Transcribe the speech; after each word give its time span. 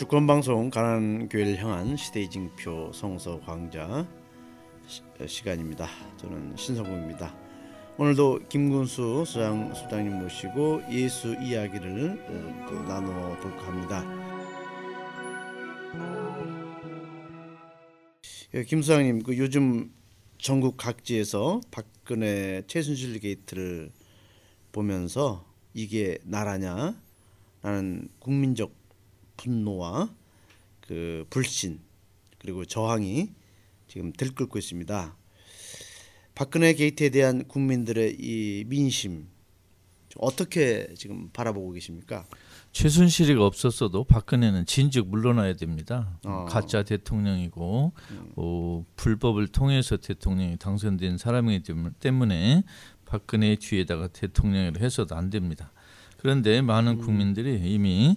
주권 0.00 0.26
방송 0.26 0.70
가난 0.70 1.28
교회를 1.28 1.62
향한 1.62 1.94
시대의 1.94 2.30
징표 2.30 2.90
성서 2.94 3.38
광자 3.40 4.08
시, 4.86 5.02
시간입니다. 5.26 5.86
저는 6.16 6.56
신성국입니다. 6.56 7.36
오늘도 7.98 8.48
김군수 8.48 9.24
수장 9.26 9.74
수장님 9.74 10.22
모시고 10.22 10.84
예수 10.90 11.34
이야기를 11.34 12.18
어, 12.18 12.66
또 12.66 12.82
나눠 12.84 13.36
볼까 13.40 13.66
합니다. 13.66 14.02
예, 18.54 18.64
김 18.64 18.80
수장님, 18.80 19.22
그 19.22 19.36
요즘 19.36 19.92
전국 20.38 20.78
각지에서 20.78 21.60
박근혜 21.70 22.62
최순실 22.66 23.20
게이트를 23.20 23.92
보면서 24.72 25.44
이게 25.74 26.16
나라냐? 26.24 26.98
라는 27.60 28.08
국민적 28.18 28.79
분노와 29.44 30.10
그 30.86 31.24
불신 31.30 31.80
그리고 32.38 32.64
저항이 32.64 33.30
지금 33.88 34.12
들끓고 34.12 34.58
있습니다. 34.58 35.16
박근혜 36.34 36.74
게이트에 36.74 37.08
대한 37.10 37.46
국민들의 37.46 38.16
이 38.18 38.64
민심 38.66 39.26
어떻게 40.18 40.92
지금 40.96 41.30
바라보고 41.32 41.72
계십니까? 41.72 42.24
최순실이가 42.72 43.44
없었어도 43.44 44.04
박근혜는 44.04 44.66
진즉 44.66 45.08
물러나야 45.08 45.54
됩니다. 45.54 46.18
어. 46.24 46.46
가짜 46.48 46.82
대통령이고 46.82 47.92
어, 48.36 48.84
불법을 48.96 49.48
통해서 49.48 49.96
대통령이 49.96 50.56
당선된 50.56 51.18
사람이기 51.18 51.62
때문- 51.64 51.94
때문에 51.98 52.62
박근혜 53.06 53.56
뒤에다가 53.56 54.08
대통령을 54.08 54.80
해서도 54.80 55.16
안 55.16 55.30
됩니다. 55.30 55.72
그런데 56.18 56.60
많은 56.60 56.98
국민들이 56.98 57.58
이미 57.72 58.16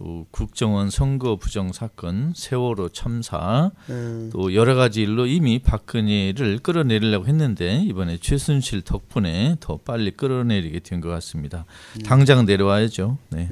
어, 0.00 0.26
국정원 0.32 0.90
선거 0.90 1.36
부정 1.36 1.72
사건, 1.72 2.32
세월호 2.34 2.88
참사, 2.88 3.70
음, 3.90 4.28
또 4.32 4.52
여러 4.54 4.74
가지 4.74 5.02
일로 5.02 5.26
이미 5.26 5.60
박근혜를 5.60 6.58
끌어내리려고 6.58 7.26
했는데 7.28 7.80
이번에 7.86 8.18
최순실 8.18 8.82
덕분에 8.82 9.56
더 9.60 9.76
빨리 9.78 10.10
끌어내리게 10.10 10.80
된 10.80 11.00
것 11.00 11.08
같습니다. 11.10 11.64
당장 12.04 12.44
내려와야죠. 12.44 13.18
네. 13.30 13.48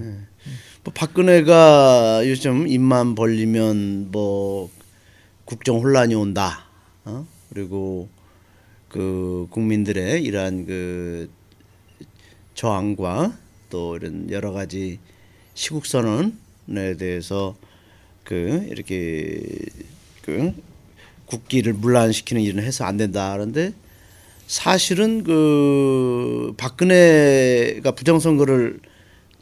뭐 0.85 0.93
박근혜가 0.95 2.23
요즘 2.29 2.67
입만 2.67 3.15
벌리면 3.15 4.11
뭐 4.11 4.69
국정 5.45 5.79
혼란이 5.79 6.15
온다. 6.15 6.65
어? 7.05 7.27
그리고 7.51 8.09
그 8.89 9.47
국민들의 9.51 10.23
이러한 10.25 10.67
그 10.67 11.31
저항과 12.55 13.33
또 13.71 13.97
이런 13.97 14.31
여러 14.31 14.53
가지 14.53 14.99
시국 15.55 15.87
선언에 15.87 16.97
대해서 16.99 17.57
그 18.25 18.67
이렇게 18.71 19.41
그 20.23 20.53
국기를 21.27 21.73
문란시키는 21.73 22.43
일은 22.43 22.63
해서 22.63 22.85
안 22.85 22.97
된다 22.97 23.33
그런데 23.33 23.73
사실은 24.47 25.25
그 25.25 26.55
박근혜가 26.57 27.93
부정선거를 27.93 28.81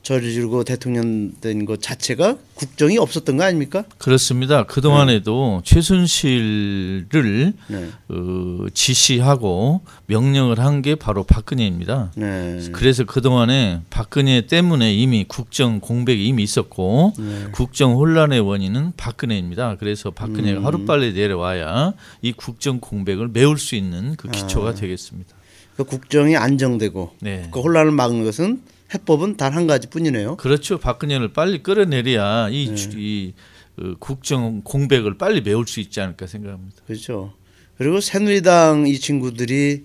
저지르고 0.02 0.64
대통령 0.64 1.32
된 1.40 1.64
것 1.66 1.80
자체가 1.82 2.36
국정이 2.54 2.96
없었던 2.98 3.36
거 3.36 3.44
아닙니까? 3.44 3.84
그렇습니다. 3.98 4.64
그 4.64 4.80
동안에도 4.80 5.60
최순실을 5.64 7.52
네. 7.68 7.88
어, 8.08 8.66
지시하고 8.72 9.82
명령을 10.06 10.58
한 10.58 10.80
게 10.80 10.94
바로 10.94 11.24
박근혜입니다. 11.24 12.12
네. 12.16 12.58
그래서 12.72 13.04
그 13.04 13.20
동안에 13.20 13.82
박근혜 13.90 14.46
때문에 14.46 14.94
이미 14.94 15.26
국정 15.28 15.78
공백이 15.78 16.24
이미 16.26 16.42
있었고 16.42 17.12
네. 17.18 17.46
국정 17.52 17.96
혼란의 17.96 18.40
원인은 18.40 18.92
박근혜입니다. 18.96 19.76
그래서 19.76 20.08
음. 20.08 20.14
박근혜가 20.14 20.64
하루 20.64 20.86
빨리 20.86 21.12
내려와야 21.12 21.92
이 22.22 22.32
국정 22.32 22.80
공백을 22.80 23.28
메울 23.28 23.58
수 23.58 23.74
있는 23.74 24.16
그 24.16 24.30
기초가 24.30 24.70
아. 24.70 24.74
되겠습니다. 24.74 25.34
그 25.76 25.84
국정이 25.84 26.34
안정되고 26.36 27.16
네. 27.20 27.48
그 27.52 27.60
혼란을 27.60 27.90
막는 27.92 28.24
것은 28.24 28.62
해법은 28.94 29.36
단 29.36 29.54
한 29.54 29.66
가지뿐이네요. 29.66 30.36
그렇죠. 30.36 30.78
박근혜를 30.78 31.32
빨리 31.32 31.62
끌어내려야 31.62 32.48
이, 32.50 32.68
네. 32.68 32.74
주- 32.74 32.90
이 32.98 33.34
어, 33.78 33.94
국정 33.98 34.62
공백을 34.62 35.16
빨리 35.18 35.40
메울 35.42 35.66
수 35.66 35.80
있지 35.80 36.00
않을까 36.00 36.26
생각합니다. 36.26 36.82
그렇죠. 36.86 37.32
그리고 37.78 38.00
새누리당 38.00 38.86
이 38.88 38.98
친구들이 38.98 39.84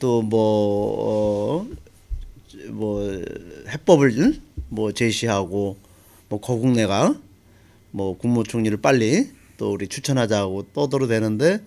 또뭐 0.00 0.30
어, 0.32 1.66
뭐 2.70 3.22
해법을 3.68 4.40
뭐 4.68 4.92
제시하고 4.92 5.76
뭐 6.28 6.40
거국내가 6.40 7.14
뭐 7.90 8.16
국무총리를 8.18 8.76
빨리 8.80 9.28
또 9.56 9.72
우리 9.72 9.88
추천하자고 9.88 10.68
떠들어대는데 10.74 11.60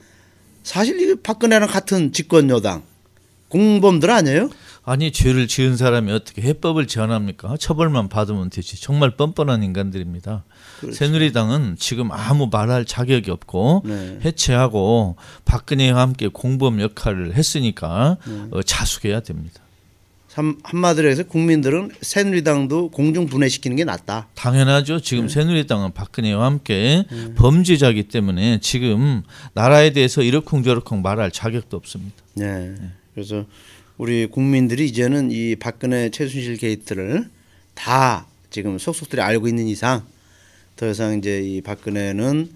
사실 0.64 1.00
이 1.00 1.16
박근혜랑 1.16 1.68
같은 1.70 2.12
집권 2.12 2.50
여당 2.50 2.84
공범들 3.50 4.10
아니에요? 4.10 4.50
아니 4.84 5.12
죄를 5.12 5.48
지은 5.48 5.78
사람이 5.78 6.12
어떻게 6.12 6.42
해법을 6.42 6.88
제안합니까? 6.88 7.56
처벌만 7.58 8.10
받으면 8.10 8.50
되지. 8.50 8.82
정말 8.82 9.12
뻔뻔한 9.16 9.62
인간들입니다. 9.64 10.44
그렇죠. 10.80 10.96
새누리당은 10.98 11.76
지금 11.78 12.12
아무 12.12 12.48
말할 12.52 12.86
자격이 12.86 13.30
없고 13.30 13.84
네. 13.86 14.20
해체하고 14.26 15.18
박근혜와 15.46 16.02
함께 16.02 16.28
공범 16.28 16.82
역할을 16.82 17.36
했으니까 17.36 18.18
네. 18.28 18.48
어, 18.52 18.64
자숙해야 18.64 19.20
됩니다. 19.20 19.62
한- 20.34 20.58
한마디로 20.64 21.10
해서 21.10 21.24
국민들은 21.24 21.92
새누리당도 22.02 22.90
공중 22.90 23.28
분해시키는 23.28 23.78
게 23.78 23.84
낫다. 23.84 24.30
당연하죠. 24.34 24.98
네. 24.98 25.04
지금 25.04 25.28
새누리당은 25.28 25.92
박근혜와 25.92 26.44
함께 26.46 27.06
범죄자이기 27.36 28.04
때문에 28.04 28.60
지금 28.62 29.22
나라에 29.54 29.92
대해서 29.92 30.24
이러쿵저러쿵 30.24 31.02
말할 31.04 31.30
자격도 31.32 31.78
없습니다. 31.78 32.16
네. 32.34 32.74
그래서 33.14 33.46
우리 34.02 34.26
국민들이 34.26 34.88
이제는 34.88 35.30
이 35.30 35.56
박근혜 35.56 36.10
최순실 36.10 36.58
게이트를 36.58 37.30
다 37.76 38.26
지금 38.50 38.80
속속들이 38.80 39.22
알고 39.22 39.48
있는 39.48 39.68
이상 39.68 40.04
더 40.76 40.90
이상 40.90 41.20
이제 41.20 41.40
이 41.44 41.62
박근혜는 41.62 42.50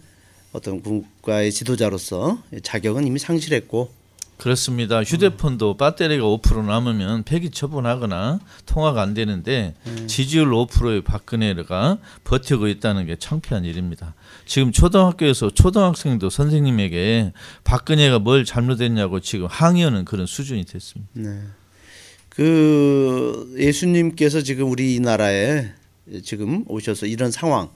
어떤 0.53 0.81
국가의 0.81 1.51
지도자로서 1.51 2.41
자격은 2.63 3.05
이미 3.05 3.19
상실했고 3.19 3.91
그렇습니다. 4.38 5.01
휴대폰도 5.03 5.78
배터리가 5.78 6.23
5% 6.23 6.66
남으면 6.66 7.23
폐기 7.23 7.50
처분하거나 7.50 8.40
통화가 8.66 9.01
안 9.01 9.13
되는데 9.13 9.73
지지율 10.07 10.51
5%의 10.51 11.01
박근혜가 11.01 11.97
버티고 12.23 12.68
있다는 12.68 13.06
게 13.06 13.16
창피한 13.16 13.66
일입니다. 13.66 14.13
지금 14.46 14.72
초등학교에서 14.72 15.50
초등학생도 15.50 16.29
선생님에게 16.29 17.34
박근혜가 17.63 18.19
뭘 18.19 18.46
잘못했냐고 18.46 19.19
지금 19.19 19.47
항의하는 19.47 20.06
그런 20.06 20.25
수준이 20.25 20.66
됐습니다. 20.66 21.12
네. 21.13 21.41
그 22.29 23.56
예수님께서 23.57 24.41
지금 24.41 24.69
우리나라에 24.69 25.69
지금 26.23 26.66
오셔서 26.67 27.06
이런 27.06 27.31
상황 27.31 27.69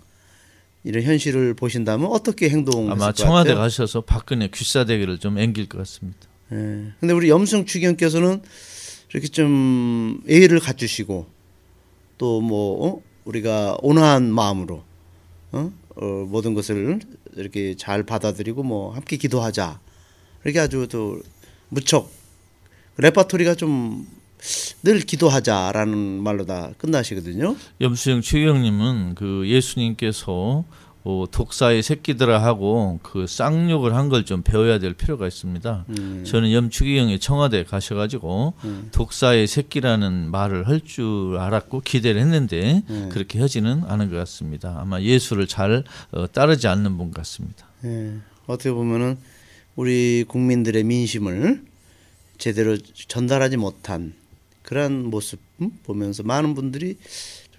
이런 0.84 1.04
현실을 1.04 1.54
보신다면 1.54 2.08
어떻게 2.12 2.50
행동했을 2.50 2.92
아마 2.92 3.08
것 3.08 3.16
청와대? 3.16 3.54
가셔서 3.54 4.02
박근혜 4.02 4.50
귀싸대기를 4.54 5.20
좀 5.20 5.38
앵길 5.38 5.68
것 5.68 5.78
같습니다. 5.80 6.29
예. 6.52 6.92
근데 7.00 7.14
우리 7.14 7.30
염승 7.30 7.66
추기경께서는 7.66 8.42
이렇게 9.12 9.28
좀 9.28 10.22
예의를 10.28 10.60
갖추시고 10.60 11.28
또뭐 12.18 13.04
우리가 13.26 13.78
온화한 13.82 14.32
마음으로 14.32 14.84
어? 15.52 15.72
어, 15.96 16.06
모든 16.28 16.54
것을 16.54 17.00
이렇게 17.36 17.76
잘 17.76 18.04
받아들이고 18.04 18.64
뭐 18.64 18.94
함께 18.94 19.18
기도하자 19.18 19.80
이렇게 20.44 20.60
아주 20.60 20.88
또 20.90 21.22
무척 21.70 22.12
레파토리가 22.98 23.56
좀 23.56 24.20
늘 24.84 25.02
기도하자라는 25.02 25.98
말로 26.24 26.46
다 26.46 26.72
끝나시거든요. 26.78 27.56
염수영 27.82 28.22
최경님은 28.22 29.16
그 29.16 29.44
예수님께서 29.48 30.64
어, 31.10 31.26
독사의 31.32 31.82
새끼들아 31.84 32.44
하고 32.44 33.00
그 33.02 33.26
쌍욕을 33.28 33.96
한 33.96 34.10
걸 34.10 34.24
좀 34.26 34.44
배워야 34.44 34.78
될 34.80 34.94
필요가 34.94 35.28
있습니다. 35.28 35.86
음. 35.90 36.24
저는 36.26 36.52
염추기경이 36.52 37.20
청와대 37.20 37.64
가셔가지고 37.64 38.54
독사의 38.92 39.48
새끼라는 39.48 40.30
말을 40.30 40.68
할 40.68 40.82
줄 40.82 41.38
알았고 41.38 41.82
기대를 41.82 42.22
했는데 42.22 42.84
음. 42.90 43.10
그렇게 43.12 43.40
하지는 43.40 43.84
않은 43.86 44.10
것 44.10 44.18
같습니다. 44.18 44.78
아마 44.80 45.02
예수를 45.02 45.48
잘 45.48 45.84
어, 46.12 46.28
따르지 46.32 46.68
않는 46.68 46.98
분 46.98 47.12
같습니다. 47.12 47.66
예. 47.86 48.14
어떻게 48.46 48.72
보면은 48.72 49.18
우리 49.76 50.26
국민들의 50.28 50.84
민심을 50.84 51.64
제대로 52.38 52.78
전달하지 53.08 53.58
못한 53.58 54.14
그러한 54.64 55.06
모습 55.06 55.40
음? 55.62 55.72
보면서 55.84 56.24
많은 56.24 56.54
분들이 56.56 56.98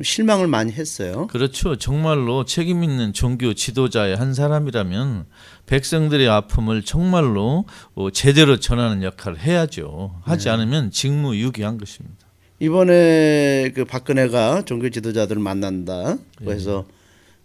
좀 0.01 0.05
실망을 0.05 0.47
많이 0.47 0.73
했어요. 0.73 1.27
그렇죠. 1.27 1.77
정말로 1.77 2.47
책임 2.47 2.83
있는 2.83 3.13
종교 3.13 3.53
지도자의 3.53 4.17
한 4.17 4.33
사람이라면 4.33 5.27
백성들의 5.67 6.27
아픔을 6.27 6.83
정말로 6.83 7.67
어, 7.95 8.11
제대로 8.11 8.59
전하는 8.59 9.03
역할을 9.03 9.39
해야죠. 9.39 10.15
하지 10.23 10.47
네. 10.47 10.51
않으면 10.53 10.91
직무유기한 10.91 11.77
것입니다. 11.77 12.17
이번에 12.61 13.73
그 13.75 13.85
박근혜가 13.85 14.63
종교 14.65 14.89
지도자들을 14.89 15.41
만난다. 15.41 16.17
그래서 16.37 16.87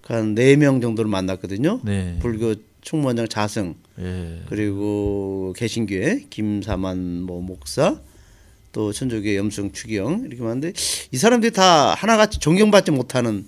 한네 0.04 0.56
명 0.56 0.80
정도를 0.80 1.12
만났거든요. 1.12 1.82
네. 1.84 2.18
불교 2.22 2.56
총무원장 2.82 3.28
자승 3.28 3.76
예. 4.00 4.42
그리고 4.48 5.54
개신교회 5.58 6.28
김사만 6.30 7.24
뭐 7.24 7.42
목사 7.42 8.00
또 8.76 8.92
천주교회 8.92 9.38
염승 9.38 9.72
추기영 9.72 10.26
이렇게 10.28 10.44
많은데 10.44 10.74
이 11.12 11.18
사람들이 11.18 11.54
다 11.54 11.94
하나같이 11.94 12.40
존경받지 12.40 12.92
못하는 12.92 13.46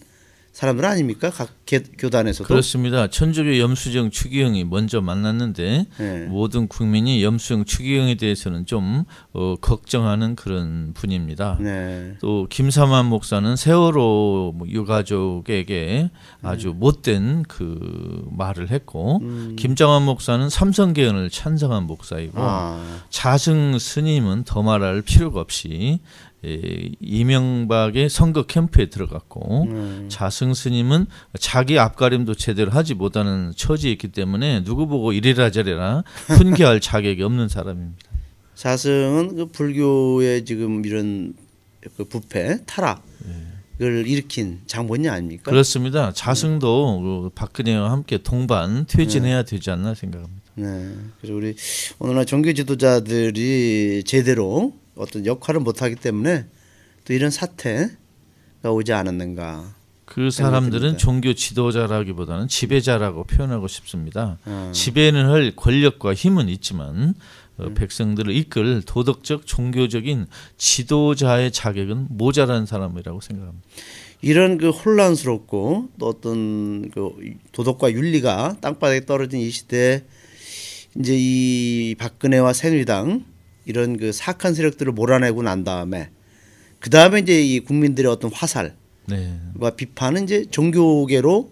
사람들 0.57 0.86
아닙니까? 0.86 1.30
각 1.30 1.50
개- 1.68 1.83
교단에서도 2.00 2.48
그렇습니다. 2.48 3.06
천주교 3.07 3.59
염수정 3.59 4.09
추기영이 4.09 4.63
먼저 4.63 5.01
만났는데 5.01 5.86
네. 6.00 6.25
모든 6.25 6.68
국민이 6.68 7.24
염수정 7.24 7.65
추기영에 7.65 8.15
대해서는 8.15 8.65
좀 8.65 9.04
어, 9.33 9.54
걱정하는 9.62 10.36
그런 10.36 10.94
분입니다. 10.95 11.59
네. 11.62 12.15
또 12.21 12.48
김사만 12.50 13.06
목사는 13.06 13.56
세월호 13.56 14.54
뭐 14.57 14.68
유가족에게 14.68 16.09
아주 16.42 16.74
못된 16.75 17.44
그 17.48 18.25
말을 18.31 18.71
했고 18.71 19.21
김정환 19.57 20.03
목사는 20.06 20.50
삼성계연을 20.50 21.30
찬성한 21.30 21.83
목사이고 21.83 22.33
아, 22.38 22.83
자승 23.12 23.77
스님은 23.77 24.44
더 24.45 24.63
말할 24.63 25.03
필요가 25.03 25.39
없이 25.39 26.00
에, 26.00 26.00
이명박의 26.44 28.10
선거 28.10 28.44
캠프에 28.44 28.88
들어갔고 28.88 29.63
음. 29.63 30.06
자승 30.10 30.54
스님은 30.54 31.07
자기 31.39 31.80
앞가림도 31.80 32.36
제대로 32.36 32.72
하지 32.72 32.94
못하는 32.94 33.51
처지에 33.56 33.92
있기 33.94 34.10
때문에 34.10 34.63
누구 34.63 34.88
보고 34.88 35.13
이래라 35.13 35.50
저래라 35.50 36.04
훈계할 36.28 36.80
자격이 36.81 37.24
없는 37.24 37.48
사람입니다. 37.48 37.98
자승은 38.56 39.36
그 39.36 39.45
불교의 39.48 40.45
지금 40.45 40.86
이런 40.86 41.34
그 41.95 42.04
부패 42.06 42.60
타락 42.66 43.04
을 43.80 44.07
일으킨 44.07 44.62
장본이 44.66 45.07
아닙니까? 45.07 45.51
그렇습니다. 45.51 46.12
자승도 46.12 47.00
그 47.00 47.30
박근혜와 47.36 47.92
함께 47.92 48.18
동반 48.18 48.88
퇴진해야 48.88 49.44
되지 49.44 49.69
않나 49.69 49.94
생각합니다. 49.94 50.42
네. 50.56 50.95
그래서 51.22 51.36
우리 51.36 51.56
오늘날 52.00 52.25
종교 52.25 52.51
지도자들이 52.54 54.01
제대로 54.04 54.74
어떤 54.97 55.25
역할을 55.25 55.61
못하기 55.61 55.95
때문에 55.95 56.45
또 57.05 57.13
이런 57.13 57.31
사태가 57.31 58.71
오지 58.71 58.94
않았는가. 58.94 59.75
그 60.05 60.31
사람들은 60.31 60.71
생각됩니다. 60.71 60.97
종교 60.97 61.33
지도자라기보다는 61.33 62.47
지배자라고 62.47 63.25
표현하고 63.25 63.67
싶습니다. 63.67 64.38
아, 64.45 64.71
지배는 64.73 65.29
할 65.29 65.53
권력과 65.55 66.13
힘은 66.13 66.47
있지만 66.49 67.13
어, 67.57 67.65
음. 67.65 67.73
백성들을 67.73 68.33
이끌 68.33 68.83
도덕적 68.83 69.45
종교적인 69.45 70.27
지도자의 70.57 71.51
자격은 71.51 72.07
모자란 72.09 72.65
사람이라고 72.65 73.19
생각합니다. 73.19 73.67
이런 74.21 74.57
그 74.57 74.69
혼란스럽고 74.69 75.89
또 76.00 76.07
어떤 76.07 76.89
그 76.89 77.11
도덕과 77.51 77.91
윤리가 77.91 78.57
땅바닥에 78.61 79.05
떨어진 79.05 79.41
이 79.41 79.50
시대에 79.50 80.03
이제 80.97 81.13
이 81.15 81.95
박근혜와 82.00 82.53
새누리당 82.53 83.25
이런 83.67 83.97
그 83.97 84.11
사악한 84.11 84.53
세력들을 84.55 84.93
몰아내고 84.93 85.43
난 85.43 85.63
다음에 85.63 86.09
그 86.79 86.89
다음에 86.89 87.19
이제 87.19 87.41
이 87.41 87.59
국민들의 87.59 88.09
어떤 88.09 88.31
화살과 88.33 88.73
네. 89.07 89.39
비판은 89.75 90.23
이제 90.23 90.45
종교계로 90.49 91.51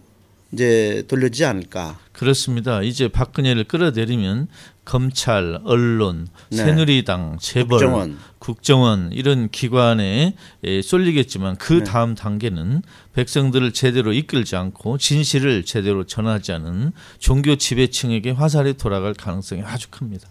이제 0.53 1.03
돌려지지 1.07 1.44
않을까. 1.45 2.00
그렇습니다. 2.13 2.81
이제 2.81 3.09
박근혜를 3.09 3.65
끌어내리면 3.65 4.47
검찰, 4.85 5.59
언론, 5.65 6.27
네. 6.50 6.57
새누리당, 6.57 7.38
재벌, 7.41 7.79
국정원. 7.79 8.17
국정원 8.39 9.12
이런 9.12 9.50
기관에 9.50 10.35
에, 10.63 10.81
쏠리겠지만 10.81 11.57
네. 11.57 11.57
그 11.59 11.83
다음 11.83 12.15
단계는 12.15 12.83
백성들을 13.13 13.73
제대로 13.73 14.13
이끌지 14.13 14.56
않고 14.56 14.97
진실을 15.00 15.65
제대로 15.65 16.06
전하지 16.06 16.53
않은 16.53 16.94
종교 17.19 17.57
지배층에게 17.57 18.31
화살이 18.31 18.75
돌아갈 18.75 19.13
가능성이 19.13 19.63
아주 19.63 19.89
큽니다. 19.89 20.29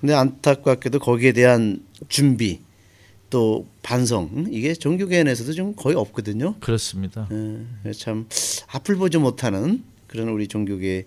근데 0.00 0.14
안타깝게도 0.14 0.98
거기에 0.98 1.32
대한 1.32 1.84
준비 2.08 2.60
또 3.30 3.66
반성 3.82 4.30
음, 4.34 4.46
이게 4.50 4.74
종교계 4.74 5.24
내에서도 5.24 5.52
좀 5.54 5.74
거의 5.74 5.96
없거든요. 5.96 6.54
그렇습니다. 6.60 7.28
예, 7.86 7.92
참 7.92 8.26
앞을 8.68 8.96
보지 8.96 9.18
못하는 9.18 9.82
그런 10.06 10.28
우리 10.28 10.46
종교계 10.48 11.06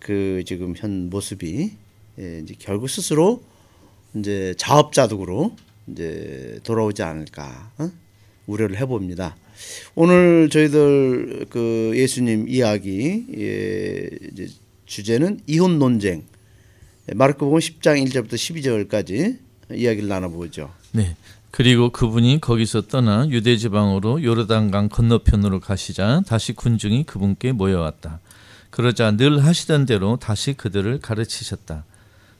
그 0.00 0.42
지금 0.44 0.74
현 0.76 1.08
모습이 1.08 1.70
예, 2.18 2.40
이제 2.42 2.54
결국 2.58 2.88
스스로 2.90 3.42
이제 4.16 4.54
자업자득으로 4.58 5.54
이제 5.86 6.58
돌아오지 6.64 7.02
않을까 7.02 7.72
어? 7.78 7.90
우려를 8.46 8.78
해봅니다. 8.78 9.36
오늘 9.94 10.48
저희들 10.50 11.46
그 11.48 11.92
예수님 11.94 12.48
이야기 12.48 13.24
예, 13.36 14.08
이제 14.32 14.48
주제는 14.86 15.40
이혼 15.46 15.78
논쟁 15.78 16.18
예, 16.20 16.31
마르코복음 17.14 17.58
10장 17.58 18.04
1절부터 18.06 18.34
12절까지 18.34 19.38
이야기를 19.74 20.08
나눠보죠. 20.08 20.70
네. 20.92 21.16
그리고 21.50 21.90
그분이 21.90 22.40
거기서 22.40 22.82
떠나 22.82 23.28
유대 23.28 23.56
지방으로 23.56 24.22
요르단강 24.22 24.88
건너편으로 24.88 25.60
가시자 25.60 26.22
다시 26.26 26.54
군중이 26.54 27.04
그분께 27.04 27.52
모여왔다. 27.52 28.20
그러자 28.70 29.10
늘 29.16 29.44
하시던 29.44 29.84
대로 29.84 30.16
다시 30.16 30.54
그들을 30.54 31.00
가르치셨다. 31.00 31.84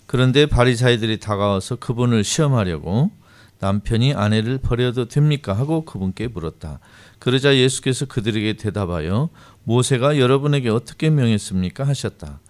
그런데 0.06 0.46
바리사이들이 0.46 1.20
다가와서 1.20 1.76
그분을 1.76 2.24
시험하려고 2.24 3.10
남편이 3.58 4.14
아내를 4.14 4.58
버려도 4.58 5.08
됩니까 5.08 5.52
하고 5.52 5.84
그분께 5.84 6.28
물었다. 6.28 6.80
그러자 7.18 7.54
예수께서 7.54 8.06
그들에게 8.06 8.54
대답하여 8.54 9.28
모세가 9.64 10.18
여러분에게 10.18 10.70
어떻게 10.70 11.10
명했습니까 11.10 11.86
하셨다. 11.86 12.40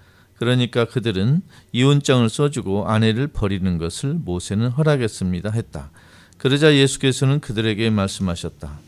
그러니까 0.43 0.87
그들은 0.87 1.41
이혼장을 1.71 2.29
써주고 2.29 2.89
아내를 2.89 3.29
버리는 3.29 3.79
것을 3.79 4.15
모세는 4.15 4.71
허락했습니다 4.71 5.53
했다. 5.53 5.91
그러자 6.37 6.75
예수께서는 6.75 7.39
그들에게 7.39 7.89
말씀하셨다. 7.91 8.81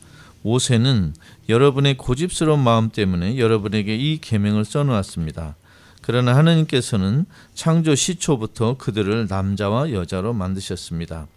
모세는 0.43 1.15
여러분의 1.49 1.97
고집스러운 1.97 2.59
마음 2.59 2.91
때문에 2.91 3.39
여러분에게 3.39 3.95
이 3.95 4.19
계명을 4.21 4.65
써놓았습니다. 4.65 5.55
그러나 6.03 6.35
하나님께서는 6.35 7.25
창조 7.55 7.95
시초부터 7.95 8.77
그들을 8.77 9.29
남자와 9.31 9.93
여자로 9.93 10.33
만드셨습니다. 10.33 11.29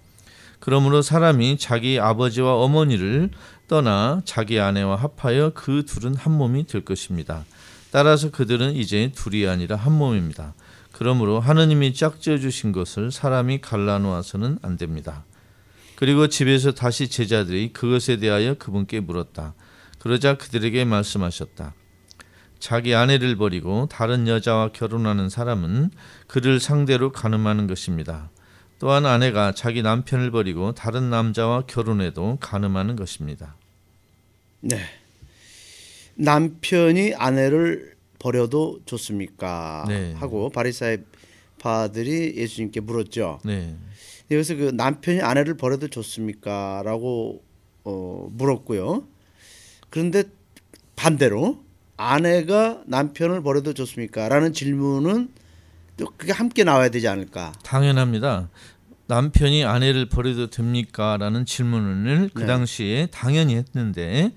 그러므로 0.60 1.04
사람이 1.04 1.60
자기 1.60 2.00
아버지와 2.00 2.56
어머니를 2.56 3.30
떠나 3.68 4.24
자기 4.26 4.60
아내와 4.60 4.96
합하여 4.96 5.52
그 5.54 5.86
둘은 5.86 6.16
한 6.16 6.34
몸이 6.34 6.66
될 6.66 6.84
것입니다. 6.84 7.46
따라서 7.92 8.32
그들은 8.32 8.76
이제 8.76 9.12
둘이 9.16 9.48
아니라 9.48 9.76
한 9.76 9.94
몸입니다. 9.94 10.54
그러므로 10.92 11.40
하느님이 11.40 11.94
짝지어 11.94 12.38
주신 12.38 12.72
것을 12.72 13.12
사람이 13.12 13.62
갈라놓아서는 13.62 14.60
안 14.62 14.78
됩니다. 14.78 15.26
그리고 15.96 16.28
집에서 16.28 16.74
다시 16.74 17.08
제자들이 17.08 17.74
그것에 17.74 18.18
대하여 18.18 18.56
그분께 18.56 19.00
물었다. 19.00 19.54
그러자 20.00 20.38
그들에게 20.38 20.86
말씀하셨다. 20.86 21.74
자기 22.60 22.96
아내를 22.96 23.36
버리고 23.36 23.88
다른 23.92 24.28
여자와 24.28 24.70
결혼하는 24.70 25.30
사람은 25.30 25.92
그를 26.28 26.60
상대로 26.60 27.12
가늠하는 27.12 27.68
것입니다. 27.68 28.30
또한 28.80 29.06
아내가 29.06 29.54
자기 29.54 29.82
남편을 29.82 30.32
버리고 30.32 30.74
다른 30.74 31.10
남자와 31.10 31.64
결혼해도 31.68 32.38
가늠하는 32.42 32.96
것입니다. 32.96 33.56
네. 34.62 34.78
남편이 36.18 37.14
아내를 37.16 37.96
버려도 38.20 38.80
좋습니까? 38.86 39.86
네. 39.88 40.14
하고 40.14 40.50
바리사이 40.50 40.98
파들이 41.60 42.36
예수님께 42.36 42.80
물었죠. 42.82 43.40
네. 43.46 43.76
여기서 44.32 44.56
그 44.56 44.72
남편이 44.74 45.22
아내를 45.22 45.56
버려도 45.58 45.88
좋습니까?라고 45.88 47.44
어, 47.84 48.30
물었고요. 48.32 49.08
그런데 49.90 50.24
반대로 50.96 51.64
아내가 51.96 52.82
남편을 52.88 53.42
버려도 53.44 53.74
좋습니까?라는 53.74 54.54
질문은 54.54 55.30
또 55.98 56.08
그게 56.18 56.32
함께 56.32 56.64
나와야 56.64 56.90
되지 56.90 57.08
않을까? 57.08 57.54
당연합니다. 57.64 58.50
남편이 59.08 59.64
아내를 59.64 60.10
버려도 60.10 60.50
됩니까? 60.50 61.18
라는 61.18 61.46
질문을 61.46 62.30
그 62.34 62.42
네. 62.42 62.48
당시에 62.48 63.08
당연히 63.12 63.56
했는데 63.56 64.34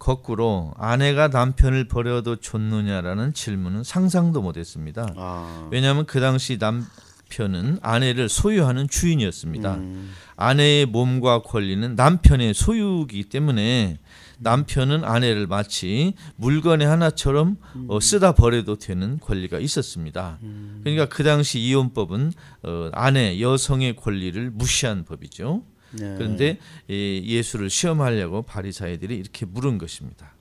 거꾸로 0.00 0.72
아내가 0.78 1.28
남편을 1.28 1.86
버려도 1.86 2.36
좋느냐라는 2.36 3.34
질문은 3.34 3.84
상상도 3.84 4.42
못했습니다. 4.42 5.12
아, 5.16 5.68
왜냐하면 5.70 6.06
그 6.06 6.20
당시 6.20 6.58
남편은 6.58 7.78
아내를 7.82 8.30
소유하는 8.30 8.88
주인이었습니다. 8.88 9.74
음, 9.74 10.10
아내의 10.36 10.86
몸과 10.86 11.42
권리는 11.42 11.94
남편의 11.94 12.54
소유이기 12.54 13.24
때문에 13.24 13.98
남편은 14.38 15.04
아내를 15.04 15.46
마치 15.46 16.14
물건의 16.36 16.86
하나처럼 16.88 17.58
어, 17.88 18.00
쓰다 18.00 18.32
버려도 18.32 18.76
되는 18.76 19.18
권리가 19.20 19.58
있었습니다. 19.58 20.38
그러니까 20.82 21.10
그 21.10 21.22
당시 21.22 21.60
이혼법은 21.60 22.32
어, 22.62 22.88
아내 22.94 23.38
여성의 23.38 23.96
권리를 23.96 24.50
무시한 24.50 25.04
법이죠. 25.04 25.62
네. 25.92 26.14
그런데 26.16 26.58
이 26.88 27.22
예수를 27.26 27.70
시험하려고 27.70 28.42
바리사이들이 28.42 29.16
이렇게 29.16 29.46
물은 29.46 29.78
것입니다. 29.78 30.34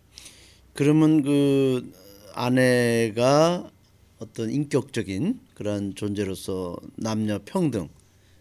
그러면 0.73 1.23
그 1.23 1.91
아내가 2.33 3.69
어떤 4.19 4.49
인격적인 4.49 5.39
그런 5.53 5.95
존재로서 5.95 6.77
남녀 6.95 7.39
평등, 7.43 7.89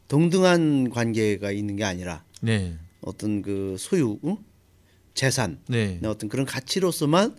동등한 0.08 0.90
관계가 0.90 1.52
있는 1.52 1.76
게 1.76 1.84
아니라 1.84 2.24
네. 2.40 2.76
어떤 3.00 3.42
그 3.42 3.76
소유, 3.78 4.18
응? 4.24 4.36
재산, 5.14 5.58
네. 5.68 6.00
어떤 6.04 6.28
그런 6.28 6.46
가치로서만 6.46 7.36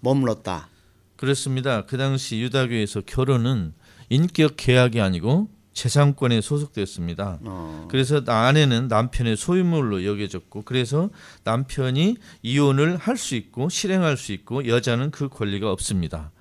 머물렀다. 0.00 0.68
그렇습니다. 1.16 1.84
그 1.86 1.96
당시 1.96 2.40
유다교에서 2.40 3.02
결혼은 3.02 3.74
인격 4.08 4.54
계약이 4.56 5.00
아니고 5.00 5.48
재산권에 5.72 6.40
소속됐습니다. 6.40 7.38
어. 7.44 7.86
그래서 7.90 8.22
아내는 8.26 8.88
남편의 8.88 9.36
소유물로 9.36 10.04
여겨졌고 10.04 10.62
그래서 10.62 11.10
남편이 11.44 12.16
이혼을 12.42 12.96
할 12.96 13.16
수 13.20 13.34
있고 13.36 13.68
실행할 13.68 14.16
수 14.16 14.32
있고 14.32 14.66
여자는 14.66 15.10
그 15.10 15.28
권리가 15.28 15.70
없습니다. 15.70 16.32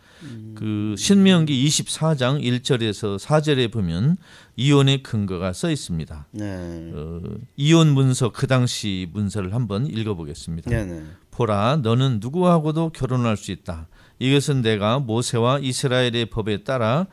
그 0.56 0.96
신명기 0.98 1.66
24장 1.68 2.42
1절에서 2.44 3.18
4절에 3.18 3.72
보면 3.72 4.18
이혼의 4.58 5.02
근거가 5.04 5.54
써 5.54 5.72
있습니다. 5.72 6.28
네. 6.32 6.92
어, 6.94 7.22
이혼 7.56 7.90
문서 7.90 8.30
그 8.32 8.46
당시 8.48 9.08
문서를 9.14 9.54
한번 9.54 9.88
읽어보겠습니다. 9.88 10.70
네, 10.70 10.86
네. 10.86 11.04
보라 11.32 11.78
너는 11.84 12.20
누구하고도 12.22 12.90
결혼할 12.90 13.38
수 13.38 13.52
있다. 13.52 13.88
이것은 14.20 14.62
내가 14.62 15.00
모세와 15.00 15.60
이스라엘의 15.60 16.26
법에 16.26 16.64
따라 16.64 17.08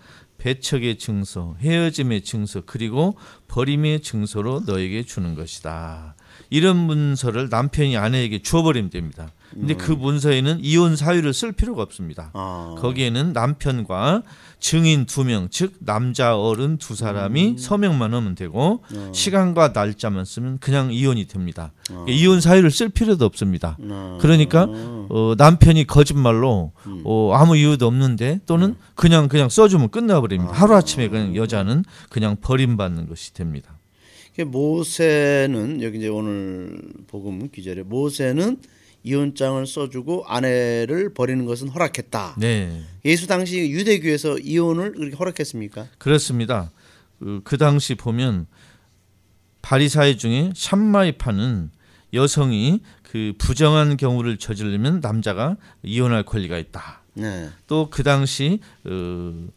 배척의 0.47 0.99
증서, 0.99 1.57
헤어짐의 1.59 2.23
증서, 2.23 2.63
그리고 2.65 3.17
버림의 3.49 4.01
증서로 4.01 4.63
너에게 4.67 5.03
주는 5.03 5.35
것이다. 5.35 6.15
이런 6.51 6.77
문서를 6.77 7.49
남편이 7.49 7.97
아내에게 7.97 8.43
주어버리면 8.43 8.91
됩니다. 8.91 9.33
근데 9.53 9.75
그 9.75 9.93
문서에는 9.93 10.59
이혼 10.63 10.97
사유를 10.97 11.33
쓸 11.33 11.53
필요가 11.53 11.83
없습니다. 11.83 12.31
아. 12.35 12.75
거기에는 12.79 13.33
남편과 13.33 14.23
증인 14.59 15.07
두 15.07 15.25
명, 15.25 15.49
즉 15.51 15.75
남자 15.79 16.37
어른 16.39 16.79
두 16.79 16.95
사람이 16.95 17.57
서명만 17.59 18.13
하면 18.15 18.35
되고 18.35 18.83
시간과 19.13 19.69
날짜만 19.69 20.25
쓰면 20.25 20.59
그냥 20.59 20.93
이혼이 20.93 21.27
됩니다. 21.27 21.73
이혼 22.09 22.41
사유를 22.41 22.71
쓸 22.71 22.89
필요도 22.89 23.25
없습니다. 23.25 23.77
어. 23.81 24.19
그러니까 24.21 24.67
어, 25.09 25.35
남편이 25.37 25.87
거짓말로 25.87 26.73
어, 27.05 27.33
아무 27.35 27.57
이유도 27.57 27.87
없는데 27.87 28.41
또는 28.47 28.77
그냥 28.95 29.29
그냥 29.29 29.49
써주면 29.49 29.91
끝나버립니다. 29.91 30.53
하루 30.53 30.75
아침에 30.75 31.09
그냥 31.09 31.37
여자는 31.37 31.85
그냥 32.09 32.37
버림받는 32.41 33.09
것이 33.09 33.33
됩니다. 33.37 33.79
그 34.35 34.43
모세는 34.43 35.83
여기 35.83 35.99
이제 35.99 36.09
오늘 36.09 36.83
복음 37.07 37.49
기절에 37.51 37.83
모세는 37.83 38.59
이혼장을 39.03 39.65
써주고 39.67 40.25
아내를 40.27 41.15
버리는 41.15 41.45
것은 41.47 41.69
허락했다. 41.69 42.35
네, 42.39 42.83
예수 43.05 43.27
당시 43.27 43.71
유대교에서 43.71 44.39
이혼을 44.39 44.93
그렇게 44.93 45.17
허락했습니까? 45.17 45.87
그렇습니다. 45.99 46.73
그, 47.19 47.41
그 47.45 47.57
당시 47.57 47.95
보면 47.95 48.47
바리사회 49.63 50.17
중에 50.17 50.53
샴마이 50.55 51.13
파는 51.13 51.71
여성이 52.13 52.81
그 53.03 53.33
부정한 53.39 53.97
경우를 53.97 54.39
저지르면 54.39 55.01
남자가 55.01 55.57
이혼할 55.83 56.25
권리가 56.25 56.59
있다. 56.59 57.03
네. 57.15 57.49
또그 57.67 58.03
당시 58.03 58.61
어, 58.85 59.49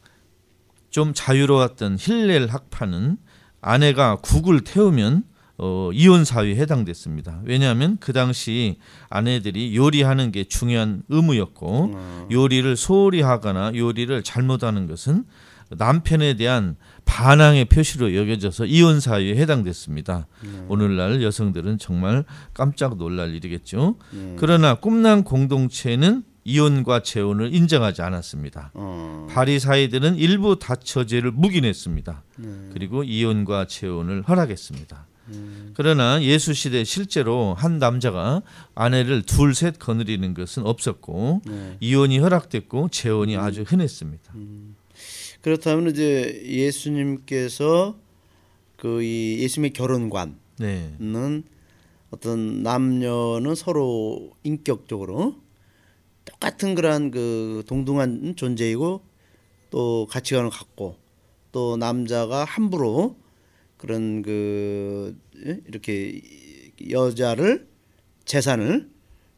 좀 0.90 1.14
자유로웠던 1.14 1.98
힐렐 2.00 2.48
학파는 2.48 3.18
아내가 3.62 4.18
국을 4.18 4.62
태우면 4.62 5.24
어, 5.62 5.90
이혼 5.94 6.24
사유에 6.24 6.56
해당됐습니다. 6.56 7.42
왜냐하면 7.44 7.98
그 8.00 8.14
당시 8.14 8.78
아내들이 9.10 9.76
요리하는 9.76 10.32
게 10.32 10.46
중요한 10.46 11.04
의무였고 11.10 11.92
요리를 12.32 12.78
소홀히 12.78 13.22
하거나 13.22 13.72
요리를 13.76 14.24
잘못하는 14.24 14.88
것은 14.88 15.26
남편에 15.72 16.36
대한 16.36 16.78
반항의 17.04 17.66
표시로 17.66 18.16
여겨져서 18.16 18.66
이혼 18.66 19.02
사유에 19.02 19.36
해당됐습니다. 19.36 20.28
오늘날 20.70 21.22
여성들은 21.22 21.78
정말 21.78 22.24
깜짝 22.54 22.98
놀랄 22.98 23.36
일이겠죠. 23.36 23.98
그러나 24.38 24.76
꿈난 24.76 25.24
공동체는 25.24 26.24
이혼과 26.50 27.04
재혼을 27.04 27.54
인정하지 27.54 28.02
않았습니다. 28.02 28.72
어. 28.74 29.28
바리사이들은 29.30 30.16
일부 30.18 30.58
다처제를 30.58 31.32
묵인했습니다. 31.32 32.24
그리고 32.74 33.04
이혼과 33.04 33.68
재혼을 33.68 34.24
허락했습니다. 34.24 35.06
그러나 35.76 36.22
예수 36.24 36.56
시대 36.56 36.84
실제로 36.84 37.54
한 37.54 37.78
남자가 37.78 38.42
아내를 38.74 39.22
둘 39.22 39.54
셋 39.54 39.78
거느리는 39.78 40.34
것은 40.34 40.66
없었고 40.66 41.42
네. 41.46 41.78
이혼이 41.80 42.18
허락됐고 42.18 42.90
재혼이 42.90 43.38
아주 43.38 43.62
흔했습니다. 43.62 44.34
그렇다면 45.42 45.92
이제 45.92 46.42
예수님께서 46.46 47.96
그 48.76 49.02
이 49.04 49.38
예수님의 49.42 49.74
결혼관은 49.74 50.36
네, 50.58 50.96
어떤 52.12 52.64
남녀는 52.64 53.54
서로 53.56 54.32
인격적으로 54.44 55.36
똑같은 56.40 56.74
그러한 56.74 57.12
그 57.12 57.64
동등한 57.68 58.36
존재이고 58.36 59.02
또 59.70 60.08
가치관을 60.10 60.50
갖고 60.50 60.96
또 61.52 61.78
남자가 61.78 62.46
함부로 62.46 63.18
그런 63.78 64.22
그 64.22 65.18
예? 65.46 65.60
이렇게 65.68 66.22
여자를 66.90 67.68
재산을 68.26 68.90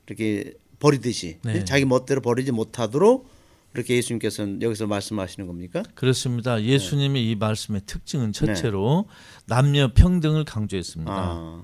이렇게 0.08 0.54
버리듯이 0.80 1.38
네. 1.44 1.56
예? 1.56 1.66
자기 1.66 1.86
멋대로 1.86 2.22
버리지 2.22 2.52
못하도록 2.52 3.30
이렇게 3.74 3.96
예수님께서는 3.96 4.62
여기서 4.62 4.86
말씀하시는 4.86 5.48
겁니까? 5.48 5.82
그렇습니다. 5.96 6.62
예수님의 6.62 7.30
이 7.30 7.36
말씀의 7.36 7.82
특징은 7.86 8.34
첫째로 8.34 9.06
남녀 9.46 9.94
평등을 9.94 10.44
강조했습니다. 10.44 11.12
아, 11.14 11.64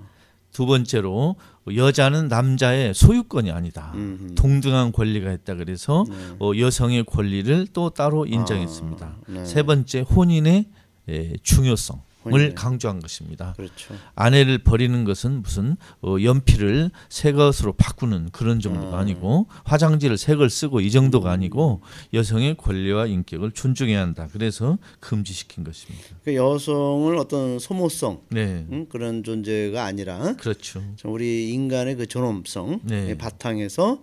두 0.52 0.66
번째로 0.66 1.36
여자는 1.76 2.28
남자의 2.28 2.94
소유권이 2.94 3.52
아니다. 3.52 3.92
음흠. 3.96 4.36
동등한 4.36 4.92
권리가 4.92 5.32
있다. 5.34 5.56
그래서 5.56 6.06
네. 6.10 6.16
어, 6.40 6.52
여성의 6.58 7.06
권리를 7.06 7.68
또 7.74 7.90
따로 7.90 8.26
인정했습니다. 8.26 9.06
아, 9.06 9.18
네. 9.28 9.46
세 9.46 9.64
번째 9.64 10.02
혼인의 10.02 10.66
에, 11.10 11.34
중요성 11.44 12.02
을 12.28 12.34
혼인의. 12.34 12.56
강조한 12.56 13.00
것입니다. 13.00 13.54
그렇죠. 13.58 13.94
아내를 14.16 14.60
버리는 14.60 15.04
것은 15.04 15.42
무슨 15.42 15.76
어, 16.02 16.16
연필을 16.22 16.92
새 17.10 17.32
것으로 17.32 17.74
바꾸는 17.74 18.30
그런 18.32 18.60
정도가 18.60 18.98
아. 18.98 19.00
아니고 19.02 19.48
화장지를 19.66 20.18
새 20.18 20.36
걸 20.38 20.50
쓰고 20.50 20.82
이 20.82 20.92
정도가 20.92 21.32
아니고 21.32 21.82
여성의 22.14 22.58
권리와 22.58 23.08
인격을 23.08 23.52
존중해야 23.52 24.00
한다. 24.02 24.28
그래서 24.32 24.78
금지시킨 25.00 25.64
것입니다. 25.64 26.06
그 26.24 26.36
여성을 26.36 27.16
어떤 27.18 27.60
소모성 27.60 28.22
네, 28.30 28.66
음, 28.72 28.86
그런 28.90 29.24
존재가 29.24 29.84
아니라 29.84 30.34
그렇죠. 30.36 30.84
좀 30.96 31.14
우리 31.14 31.50
인간의 31.52 31.96
그 31.96 32.06
존엄성 32.06 32.82
네. 32.84 32.96
의 33.10 33.18
바탕에서 33.18 34.00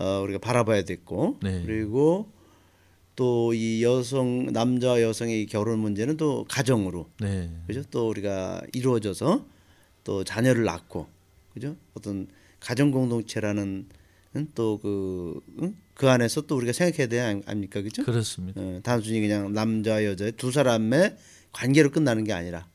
어, 0.00 0.20
우리가 0.22 0.38
바라봐야 0.38 0.82
됐고 0.84 1.36
네. 1.42 1.62
그리고 1.66 2.30
또 3.18 3.52
이 3.52 3.82
여성 3.82 4.52
남자 4.52 5.02
여성의 5.02 5.42
이 5.42 5.46
결혼 5.46 5.80
문제는 5.80 6.16
또 6.16 6.44
가정으로. 6.48 7.10
네, 7.20 7.50
그죠? 7.66 7.82
또 7.90 8.08
우리가 8.08 8.62
이루어져서 8.72 9.44
또 10.04 10.22
자녀를 10.22 10.62
낳고 10.62 11.08
그죠? 11.52 11.74
어떤 11.94 12.28
가정 12.60 12.92
공동체라는 12.92 13.86
또그 14.54 15.40
그 15.94 16.08
안에서 16.08 16.42
또 16.42 16.56
우리가 16.56 16.72
생각해야 16.72 17.08
돼야 17.08 17.26
아니- 17.26 17.42
아닙니까? 17.46 17.82
그죠? 17.82 18.04
그렇습니다. 18.04 18.60
어, 18.60 18.78
단순히 18.84 19.20
그냥 19.20 19.52
남자 19.52 20.04
여자의 20.04 20.30
두 20.32 20.52
사람의 20.52 21.16
관계로 21.52 21.90
끝나는 21.90 22.22
게 22.22 22.32
아니라 22.32 22.68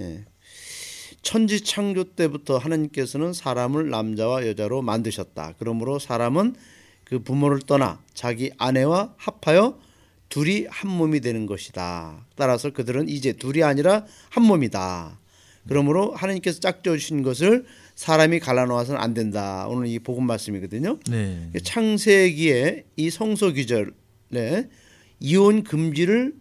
예. 0.00 0.24
천지 1.22 1.62
창조 1.62 2.04
때부터 2.14 2.58
하나님께서는 2.58 3.32
사람을 3.32 3.88
남자와 3.88 4.46
여자로 4.46 4.82
만드셨다. 4.82 5.54
그러므로 5.58 5.98
사람은 5.98 6.54
그 7.08 7.20
부모를 7.20 7.60
떠나 7.60 8.00
자기 8.14 8.50
아내와 8.58 9.14
합하여 9.16 9.78
둘이 10.28 10.66
한 10.68 10.90
몸이 10.90 11.20
되는 11.20 11.46
것이다. 11.46 12.26
따라서 12.36 12.70
그들은 12.70 13.08
이제 13.08 13.32
둘이 13.32 13.62
아니라 13.62 14.04
한 14.28 14.44
몸이다. 14.44 15.18
그러므로 15.68 16.14
하나님께서 16.14 16.60
짝져 16.60 16.96
주신 16.96 17.22
것을 17.22 17.64
사람이 17.94 18.40
갈라놓아서는 18.40 19.00
안 19.00 19.14
된다. 19.14 19.66
오늘 19.68 19.88
이 19.88 19.98
복음 19.98 20.26
말씀이거든요. 20.26 20.98
네, 21.10 21.50
창세기에 21.62 22.84
이 22.96 23.10
성소 23.10 23.54
규절에 23.54 24.68
이혼 25.20 25.64
금지를 25.64 26.34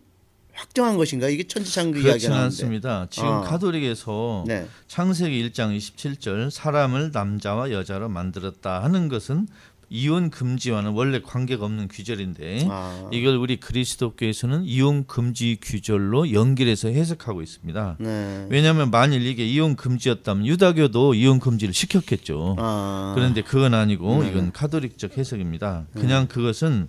확정한 0.53 0.97
것인가? 0.97 1.29
이게 1.29 1.43
천지창조 1.43 1.99
이야기가 1.99 2.29
나오는데. 2.29 2.45
않습니다. 2.45 3.07
지금 3.09 3.29
아. 3.29 3.41
가톨릭에서 3.41 4.43
네. 4.47 4.67
창세기 4.87 5.49
1장 5.49 5.77
27절 5.77 6.49
사람을 6.49 7.11
남자와 7.13 7.71
여자로 7.71 8.09
만들었다 8.09 8.83
하는 8.83 9.07
것은 9.07 9.47
이혼 9.89 10.29
금지와는 10.29 10.91
원래 10.91 11.21
관계가 11.21 11.65
없는 11.65 11.87
규절인데 11.87 12.67
아, 12.69 13.09
이걸 13.11 13.37
우리 13.37 13.57
그리스도교에서는 13.57 14.63
이혼 14.65 15.05
금지 15.05 15.57
규절로 15.61 16.31
연결해서 16.31 16.89
해석하고 16.89 17.41
있습니다. 17.41 17.97
네. 17.99 18.47
왜냐하면 18.49 18.91
만일 18.91 19.25
이게 19.25 19.45
이혼 19.45 19.75
금지였다면 19.75 20.45
유다교도 20.45 21.13
이혼 21.13 21.39
금지를 21.39 21.73
시켰겠죠. 21.73 22.55
아, 22.59 23.13
그런데 23.15 23.41
그건 23.41 23.73
아니고 23.73 24.23
네. 24.23 24.29
이건 24.29 24.51
카톨릭적 24.51 25.17
해석입니다. 25.17 25.85
그냥 25.93 26.27
그것은 26.27 26.87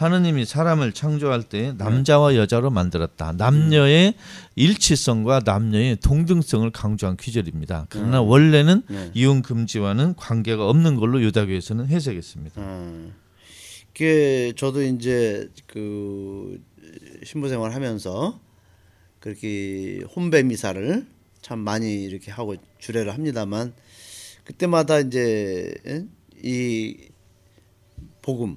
하느님이 0.00 0.46
사람을 0.46 0.92
창조할 0.92 1.42
때 1.42 1.74
남자와 1.76 2.34
여자로 2.34 2.70
만들었다. 2.70 3.32
남녀의 3.32 4.14
일치성과 4.56 5.42
남녀의 5.44 5.96
동등성을 5.96 6.70
강조한 6.70 7.18
규절입니다. 7.18 7.86
그러나 7.90 8.22
원래는 8.22 8.82
네. 8.88 9.10
이혼 9.12 9.42
금지와는 9.42 10.14
관계가 10.16 10.66
없는 10.66 10.96
걸로 10.96 11.20
유다교에서는 11.20 11.86
해석했습니다. 11.88 12.62
아, 12.62 13.10
그게 13.92 14.54
저도 14.56 14.82
이제 14.82 15.50
그 15.66 16.58
신부 17.22 17.50
생활하면서 17.50 18.40
그렇게 19.18 20.00
혼배 20.16 20.44
미사를 20.44 21.06
참 21.42 21.58
많이 21.58 22.04
이렇게 22.04 22.30
하고 22.30 22.56
주례를 22.78 23.12
합니다만 23.12 23.74
그때마다 24.44 24.98
이제 25.00 25.74
예? 25.86 26.06
이 26.42 26.96
복음 28.22 28.56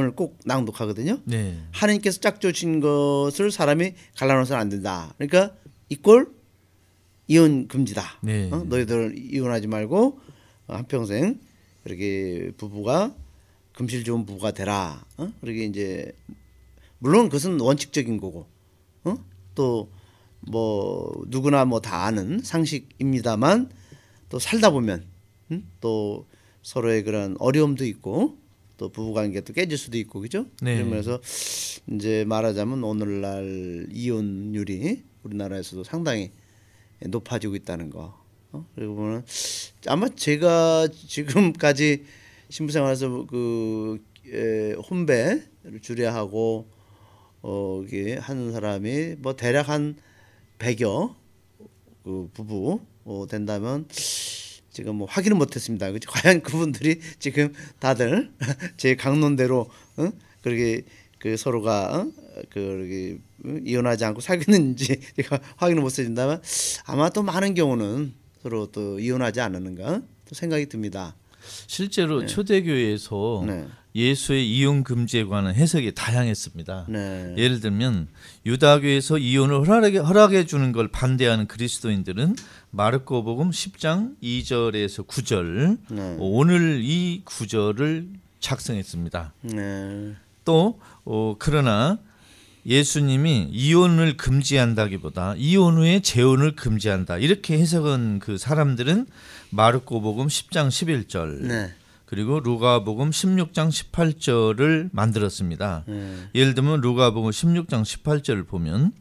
을 0.00 0.12
꼭 0.12 0.38
낭독하거든요. 0.44 1.20
네. 1.24 1.58
하나님께서 1.72 2.18
짝 2.20 2.40
주신 2.40 2.80
것을 2.80 3.50
사람이 3.50 3.92
갈라놓아서는 4.16 4.60
안 4.60 4.68
된다. 4.70 5.12
그러니까 5.18 5.54
이꼴 5.90 6.32
이혼 7.28 7.68
금지다. 7.68 8.02
네. 8.22 8.48
어? 8.50 8.64
너희들 8.64 9.14
이혼하지 9.18 9.66
말고 9.66 10.18
어, 10.68 10.74
한평생 10.74 11.38
이렇게 11.84 12.52
부부가 12.56 13.14
금실 13.74 14.02
좋은 14.04 14.24
부부가 14.24 14.52
되라. 14.52 15.04
어? 15.18 15.32
그렇게 15.40 15.64
이제 15.64 16.12
물론 16.98 17.26
그것은 17.28 17.58
원칙적인 17.60 18.18
거고, 18.20 18.46
어? 19.04 19.16
또뭐 19.54 21.24
누구나 21.26 21.64
뭐 21.64 21.80
다 21.80 22.04
아는 22.04 22.40
상식입니다만 22.42 23.70
또 24.28 24.38
살다 24.38 24.70
보면 24.70 25.04
음? 25.50 25.68
또 25.80 26.26
서로의 26.62 27.02
그런 27.02 27.36
어려움도 27.40 27.84
있고 27.86 28.38
또 28.76 28.88
부부 28.88 29.12
관계가 29.12 29.44
또 29.44 29.52
깨질 29.52 29.78
수도 29.78 29.98
있고 29.98 30.20
그죠? 30.20 30.46
네. 30.60 30.76
그러면서 30.76 31.20
이제 31.90 32.24
말하자면 32.26 32.82
오늘날 32.84 33.86
이혼율이 33.90 35.02
우리나라에서도 35.22 35.84
상당히 35.84 36.30
높아지고 37.00 37.56
있다는 37.56 37.90
거. 37.90 38.20
어? 38.52 38.66
그리고 38.74 38.94
보면 38.94 39.24
아마 39.86 40.08
제가 40.08 40.88
지금까지 40.88 42.04
신부생활에서 42.50 43.26
그 43.26 44.02
에, 44.30 44.72
혼배를 44.74 45.80
주례하고 45.80 46.66
어 47.42 47.82
이게 47.84 48.16
하는 48.16 48.52
사람이 48.52 49.16
뭐 49.18 49.34
대략 49.34 49.68
한 49.68 49.96
100여 50.58 51.14
그 52.04 52.30
부부 52.32 52.80
어, 53.04 53.26
된다면 53.28 53.86
지금 54.72 54.96
뭐 54.96 55.06
확인은 55.08 55.36
못했습니다. 55.36 55.90
과연 56.08 56.40
그분들이 56.40 56.98
지금 57.18 57.52
다들 57.78 58.32
제 58.78 58.96
강론대로 58.96 59.68
어? 59.98 60.12
그렇게 60.40 60.82
그 61.18 61.36
서로가 61.36 62.00
어? 62.00 62.12
그렇게 62.50 63.18
어? 63.44 63.56
이혼하지 63.64 64.04
않고 64.06 64.20
살고 64.22 64.50
있는지 64.50 64.98
제가 65.16 65.38
확인을 65.56 65.82
못해준다면 65.82 66.42
아마 66.86 67.10
또 67.10 67.22
많은 67.22 67.54
경우는 67.54 68.14
서로 68.42 68.66
또 68.72 68.98
이혼하지 68.98 69.40
않았는가 69.40 70.02
또 70.24 70.34
생각이 70.34 70.66
듭니다. 70.66 71.14
실제로 71.66 72.24
초대교회에서 72.24 73.44
네, 73.46 73.66
예수의 73.94 74.50
이혼 74.50 74.84
금지에 74.84 75.24
관한 75.24 75.54
해석이 75.54 75.94
다양했습니다. 75.94 76.86
네, 76.88 77.34
예를 77.36 77.60
들면 77.60 78.08
유다교에서 78.46 79.18
이혼을 79.18 79.66
허락해, 79.68 79.98
허락해 79.98 80.46
주는 80.46 80.72
걸 80.72 80.88
반대하는 80.88 81.46
그리스도인들은 81.46 82.36
마르코복음 82.70 83.50
10장 83.50 84.14
2절에서 84.22 85.06
9절 85.06 85.78
네, 85.90 86.16
오늘 86.18 86.80
이 86.82 87.22
구절을 87.24 88.08
작성했습니다. 88.40 89.34
네, 89.42 90.14
또 90.44 90.80
어, 91.04 91.36
그러나 91.38 91.98
예수님이 92.64 93.48
이혼을 93.50 94.16
금지한다기보다 94.16 95.34
이혼 95.36 95.76
후에 95.76 96.00
재혼을 96.00 96.54
금지한다. 96.54 97.18
이렇게 97.18 97.58
해석한 97.58 98.20
그 98.20 98.38
사람들은 98.38 99.06
마르코복음 99.50 100.28
10장 100.28 100.68
11절. 100.68 101.42
네, 101.42 101.74
그리고 102.12 102.40
루가복음 102.40 103.08
16장 103.08 103.70
18절을 103.70 104.90
만들었습니다. 104.92 105.84
네, 105.86 106.14
예를 106.34 106.52
들면 106.52 106.82
루가복음 106.82 107.30
16장 107.30 107.84
18절을 107.84 108.46
보면 108.46 108.92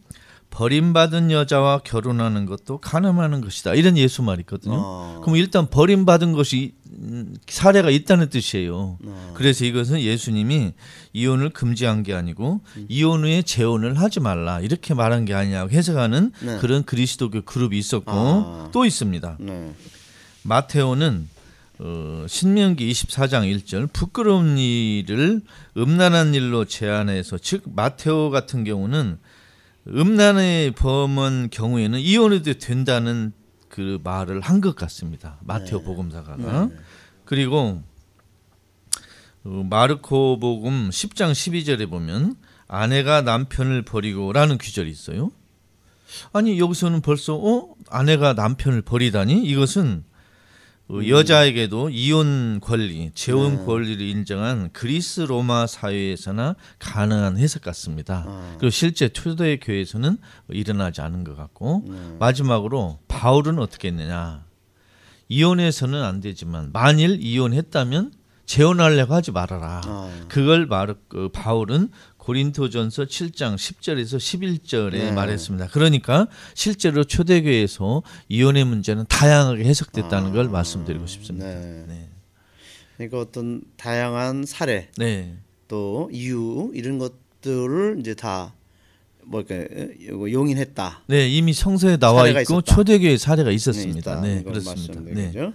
버림받은 0.50 1.30
여자와 1.30 1.80
결혼하는 1.80 2.46
것도 2.46 2.78
가늠하는 2.78 3.42
것이다. 3.42 3.74
이런 3.74 3.98
예수 3.98 4.24
말이 4.24 4.40
있거든요. 4.44 4.76
어. 4.78 5.20
그럼 5.24 5.36
일단 5.36 5.70
버림받은 5.70 6.32
것이 6.32 6.72
음, 6.90 7.36
사례가 7.48 7.90
있다는 7.90 8.30
뜻이에요. 8.30 8.98
어. 9.04 9.34
그래서 9.36 9.66
이것은 9.66 10.00
예수님이 10.00 10.72
이혼을 11.12 11.50
금지한 11.50 12.04
게 12.04 12.14
아니고 12.14 12.62
음. 12.78 12.86
이혼 12.88 13.26
후에 13.26 13.42
재혼을 13.42 14.00
하지 14.00 14.22
말라 14.22 14.62
이렇게 14.62 14.94
말한 14.94 15.26
게 15.26 15.34
아니냐고 15.34 15.70
해석하는 15.72 16.32
네. 16.46 16.60
그런 16.60 16.86
그리스도교 16.86 17.42
그룹이 17.42 17.78
있었고 17.78 18.10
아. 18.10 18.70
또 18.72 18.86
있습니다. 18.86 19.36
네, 19.42 19.74
마테오는 20.44 21.28
어, 21.84 22.26
신명기 22.28 22.92
24장 22.92 23.52
1절 23.64 23.92
부끄러운 23.92 24.58
일을 24.60 25.42
음란한 25.76 26.36
일로 26.36 26.66
제한해서 26.66 27.40
즉 27.40 27.64
마테오 27.66 28.30
같은 28.30 28.64
경우는 28.64 29.18
음란의 29.88 30.72
범한 30.72 31.50
경우에는 31.50 32.00
이혼해도 32.00 32.54
된다는 32.60 33.34
그 33.68 34.00
말을 34.04 34.42
한 34.42 34.62
것 34.62 34.76
같습니다. 34.76 35.38
마테오 35.42 35.82
복음사가가. 35.82 36.70
그리고 37.26 37.82
어, 39.44 39.66
마르코 39.68 40.38
복음 40.40 40.90
10장 40.92 41.32
12절에 41.32 41.90
보면 41.90 42.36
아내가 42.68 43.22
남편을 43.24 43.82
버리고라는 43.82 44.60
규절이 44.60 44.92
있어요. 44.92 45.32
아니 46.32 46.60
여기서는 46.60 47.02
벌써 47.02 47.36
어? 47.36 47.74
아내가 47.90 48.34
남편을 48.34 48.84
버리다니? 48.84 49.44
이것은 49.46 50.04
어, 50.92 51.08
여자에게도 51.08 51.90
이혼 51.90 52.60
권리, 52.60 53.12
재혼 53.16 53.66
권리를 53.66 54.02
인정한 54.06 54.70
그리스 54.74 55.22
로마 55.22 55.66
사회에서나 55.66 56.56
가능한 56.80 57.38
해석 57.38 57.62
같습니다. 57.62 58.26
아. 58.28 58.56
그리고 58.58 58.70
실제 58.72 59.08
초대 59.08 59.58
교회에서는 59.58 60.18
일어나지 60.50 61.02
않은 61.02 61.24
것 61.24 61.38
같고 61.38 61.86
마지막으로 62.20 63.00
바울은 63.08 63.60
어떻게 63.60 63.88
했느냐? 63.88 64.44
이혼해서는 65.30 66.04
안 66.04 66.20
되지만 66.20 66.72
만일 66.74 67.18
이혼했다면 67.22 68.12
재혼하려고 68.46 69.14
하지 69.14 69.32
말아라. 69.32 69.82
아. 69.86 70.26
그걸 70.28 70.66
말그 70.66 71.30
바울은 71.34 71.90
고린토전서 72.18 73.06
7장 73.06 73.56
10절에서 73.56 74.18
11절에 74.18 74.92
네. 74.92 75.12
말했습니다. 75.12 75.68
그러니까 75.68 76.28
실제로 76.54 77.04
초대교회에서 77.04 78.04
이혼의 78.30 78.66
문제는 78.66 79.06
다양하게 79.08 79.64
해석됐다는 79.64 80.32
걸 80.34 80.50
말씀드리고 80.50 81.08
싶습니다. 81.08 81.48
네. 81.48 81.86
네. 81.88 82.10
그러니까 82.98 83.20
어떤 83.20 83.64
다양한 83.78 84.46
사례 84.46 84.90
네. 84.98 85.36
또 85.68 86.10
이유 86.14 86.72
이런 86.76 87.00
것들을 87.00 87.98
이제 88.00 88.14
다 88.14 88.54
뭐랄까 89.24 89.56
이거 90.00 90.32
용인했다. 90.32 91.04
네, 91.08 91.28
이미 91.30 91.54
성서에 91.54 91.98
나와 91.98 92.28
있고 92.28 92.40
있었다. 92.42 92.76
초대교회 92.76 93.18
사례가 93.18 93.50
있었습니다. 93.52 94.22
네, 94.22 94.40
이걸 94.42 94.54
그렇습니다. 94.54 95.00
네. 95.02 95.28
거죠. 95.28 95.54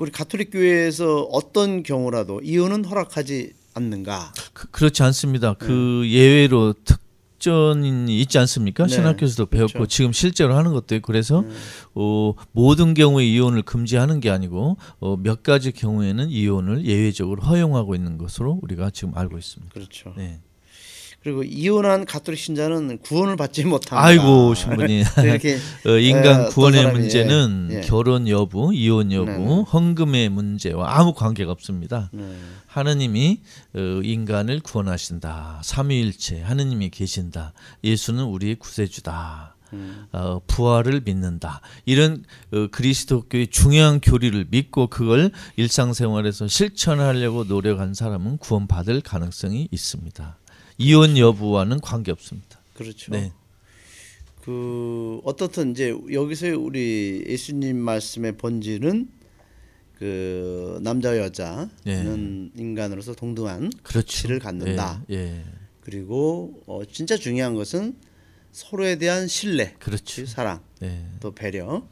우리 0.00 0.10
가톨릭 0.10 0.50
교회에서 0.50 1.22
어떤 1.30 1.82
경우라도 1.82 2.40
이혼은 2.42 2.86
허락하지 2.86 3.52
않는가? 3.74 4.32
그, 4.54 4.70
그렇지 4.70 5.02
않습니다. 5.02 5.52
그 5.54 6.04
예외로 6.08 6.74
특전이 6.84 8.18
있지 8.20 8.38
않습니까? 8.38 8.86
네. 8.86 8.94
신학교에서도 8.94 9.46
배웠고 9.46 9.72
그렇죠. 9.74 9.88
지금 9.88 10.12
실제로 10.12 10.56
하는 10.56 10.72
것도 10.72 10.94
있고 10.96 11.06
그래서 11.08 11.44
어, 11.94 12.32
모든 12.52 12.94
경우에 12.94 13.26
이혼을 13.26 13.60
금지하는 13.62 14.20
게 14.20 14.30
아니고 14.30 14.78
어, 15.00 15.16
몇 15.18 15.42
가지 15.42 15.70
경우에는 15.70 16.30
이혼을 16.30 16.86
예외적으로 16.86 17.42
허용하고 17.42 17.94
있는 17.94 18.16
것으로 18.16 18.58
우리가 18.62 18.88
지금 18.90 19.16
알고 19.16 19.36
있습니다. 19.36 19.74
그렇죠. 19.74 20.14
네. 20.16 20.40
그리고 21.22 21.42
이혼한 21.42 22.06
가톨릭 22.06 22.40
신자는 22.40 22.98
구원을 22.98 23.36
받지 23.36 23.64
못한다. 23.64 24.02
아이고 24.02 24.54
신부님. 24.54 25.04
이렇게 25.22 25.58
어, 25.86 25.90
인간 25.98 26.46
어, 26.46 26.48
구원의 26.48 26.80
사람이, 26.80 26.98
문제는 26.98 27.68
예, 27.72 27.76
예. 27.76 27.80
결혼 27.82 28.26
여부, 28.26 28.72
이혼 28.72 29.12
여부, 29.12 29.30
네. 29.30 29.64
헌금의 29.70 30.30
문제와 30.30 30.98
아무 30.98 31.12
관계가 31.12 31.52
없습니다. 31.52 32.08
네. 32.12 32.24
하느님이 32.66 33.40
어, 33.74 34.00
인간을 34.02 34.60
구원하신다. 34.60 35.60
삼위일체 35.62 36.40
하느님이 36.40 36.88
계신다. 36.88 37.52
예수는 37.84 38.24
우리의 38.24 38.54
구세주다. 38.54 39.56
어, 40.12 40.40
부활을 40.48 41.02
믿는다. 41.04 41.60
이런 41.84 42.24
어, 42.52 42.66
그리스도교의 42.72 43.48
중요한 43.48 44.00
교리를 44.00 44.46
믿고 44.50 44.88
그걸 44.88 45.30
일상생활에서 45.56 46.48
실천하려고 46.48 47.44
노력한 47.44 47.94
사람은 47.94 48.38
구원받을 48.38 49.00
가능성이 49.02 49.68
있습니다. 49.70 50.39
이혼 50.80 51.18
여부와는 51.18 51.80
관계 51.80 52.10
없습니다. 52.10 52.58
그렇죠. 52.72 53.12
네. 53.12 53.32
그 54.42 55.20
어떻든 55.24 55.72
이제 55.72 55.94
여기서 56.10 56.58
우리 56.58 57.22
예수님 57.28 57.76
말씀의 57.76 58.38
본질은 58.38 59.10
그 59.98 60.80
남자 60.82 61.18
여자는 61.18 62.52
인간으로서 62.56 63.14
동등한 63.14 63.70
그렇죠. 63.82 64.06
가치를 64.06 64.38
갖는다. 64.38 65.04
예, 65.10 65.16
예. 65.16 65.44
그리고 65.82 66.62
어, 66.66 66.80
진짜 66.90 67.18
중요한 67.18 67.54
것은 67.54 67.94
서로에 68.50 68.96
대한 68.96 69.28
신뢰, 69.28 69.74
그렇죠. 69.78 70.24
사랑, 70.24 70.62
예. 70.82 71.04
또 71.20 71.34
배려 71.34 71.86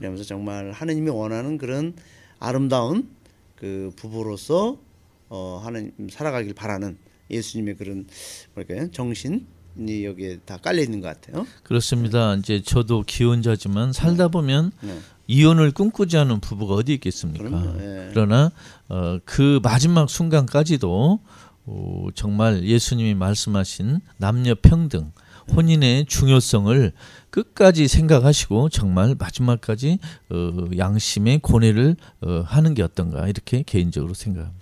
이러면서 0.00 0.24
정말 0.24 0.72
하느님이 0.72 1.10
원하는 1.10 1.58
그런 1.58 1.94
아름다운 2.40 3.08
그 3.54 3.92
부부로서 3.94 4.80
어, 5.28 5.60
하나님 5.64 5.92
살아가길 6.10 6.54
바라는 6.54 6.98
예수님의 7.32 7.76
그런 7.76 8.06
뭐랄까요 8.54 8.90
정신 8.90 9.46
이 9.78 10.04
여기에 10.04 10.40
다 10.44 10.58
깔려 10.58 10.82
있는 10.82 11.00
것 11.00 11.08
같아요. 11.08 11.46
그렇습니다. 11.62 12.34
이제 12.34 12.60
저도 12.62 13.02
기혼자지만 13.06 13.92
살다 13.92 14.28
보면 14.28 14.72
네. 14.82 14.98
이혼을 15.26 15.70
꿈꾸지 15.70 16.18
않은 16.18 16.40
부부가 16.40 16.74
어디 16.74 16.92
있겠습니까? 16.94 17.74
예. 17.78 18.10
그러나 18.12 18.52
어, 18.88 19.18
그 19.24 19.60
마지막 19.62 20.10
순간까지도 20.10 21.20
어, 21.64 22.06
정말 22.14 22.64
예수님이 22.64 23.14
말씀하신 23.14 24.00
남녀 24.18 24.54
평등, 24.54 25.12
혼인의 25.54 26.06
중요성을 26.06 26.92
끝까지 27.30 27.88
생각하시고 27.88 28.68
정말 28.68 29.14
마지막까지 29.18 29.98
어, 30.30 30.52
양심의 30.76 31.38
고뇌를 31.38 31.96
어, 32.20 32.42
하는 32.44 32.74
게 32.74 32.82
어떤가 32.82 33.26
이렇게 33.28 33.62
개인적으로 33.62 34.12
생각합니다. 34.14 34.60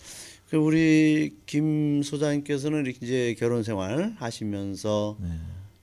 그 0.50 0.56
우리 0.56 1.36
김 1.46 2.02
소장님께서는 2.02 2.84
이제 3.00 3.36
결혼 3.38 3.62
생활 3.62 4.14
하시면서 4.18 5.16
네. 5.20 5.28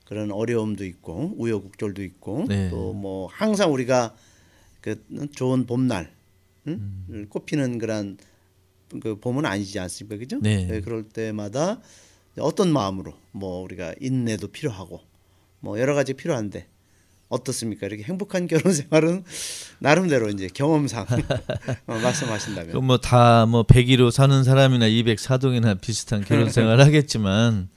그런 0.04 0.30
어려움도 0.30 0.84
있고 0.84 1.34
우여곡절도 1.38 2.02
있고 2.04 2.44
네. 2.46 2.68
또뭐 2.68 3.28
항상 3.28 3.72
우리가 3.72 4.14
그 4.82 5.02
좋은 5.34 5.64
봄날 5.64 6.12
응? 6.66 7.04
음. 7.08 7.26
꽃피는 7.30 7.78
그런 7.78 8.18
그 9.00 9.18
봄은 9.18 9.46
아니지 9.46 9.78
않습니까, 9.78 10.18
그죠? 10.18 10.38
네. 10.40 10.80
그럴 10.82 11.02
때마다 11.02 11.80
어떤 12.38 12.70
마음으로 12.70 13.14
뭐 13.32 13.62
우리가 13.62 13.94
인내도 14.00 14.48
필요하고 14.48 15.00
뭐 15.60 15.80
여러 15.80 15.94
가지 15.94 16.12
필요한데 16.12 16.66
어떻습니까? 17.28 17.86
이렇게 17.86 18.02
행복한 18.04 18.46
결혼 18.46 18.72
생활은 18.72 19.24
나름대로 19.78 20.28
이제 20.30 20.48
경험상 20.52 21.06
어, 21.86 21.98
말씀하신다면 21.98 22.72
그뭐다뭐 22.72 23.64
101호 23.64 24.10
사는 24.10 24.44
사람이나 24.44 24.86
204동이나 24.86 25.80
비슷한 25.80 26.24
결혼 26.24 26.50
생활 26.50 26.80
하겠지만 26.80 27.68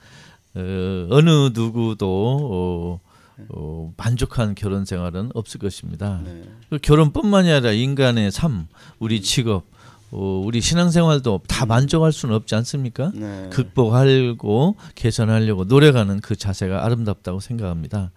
어, 0.56 1.08
어느 1.10 1.50
누구도 1.54 3.00
어, 3.02 3.12
어, 3.50 3.94
만족한 3.98 4.56
결혼 4.56 4.86
생활은 4.86 5.32
없을 5.34 5.60
것입니다. 5.60 6.22
네. 6.24 6.44
그 6.70 6.78
결혼뿐만이 6.80 7.52
아니라 7.52 7.72
인간의 7.72 8.32
삶, 8.32 8.68
우리 9.00 9.22
직업, 9.22 9.66
어, 10.12 10.42
우리 10.46 10.62
신앙생활도 10.62 11.42
다 11.48 11.66
만족할 11.66 12.12
수는 12.12 12.36
없지 12.36 12.56
않습니까? 12.56 13.12
네. 13.16 13.50
극복하려고 13.52 14.76
개선하려고 14.96 15.64
노력하는 15.66 16.20
그 16.20 16.36
자세가 16.36 16.86
아름답다고 16.86 17.40
생각합니다. 17.40 18.12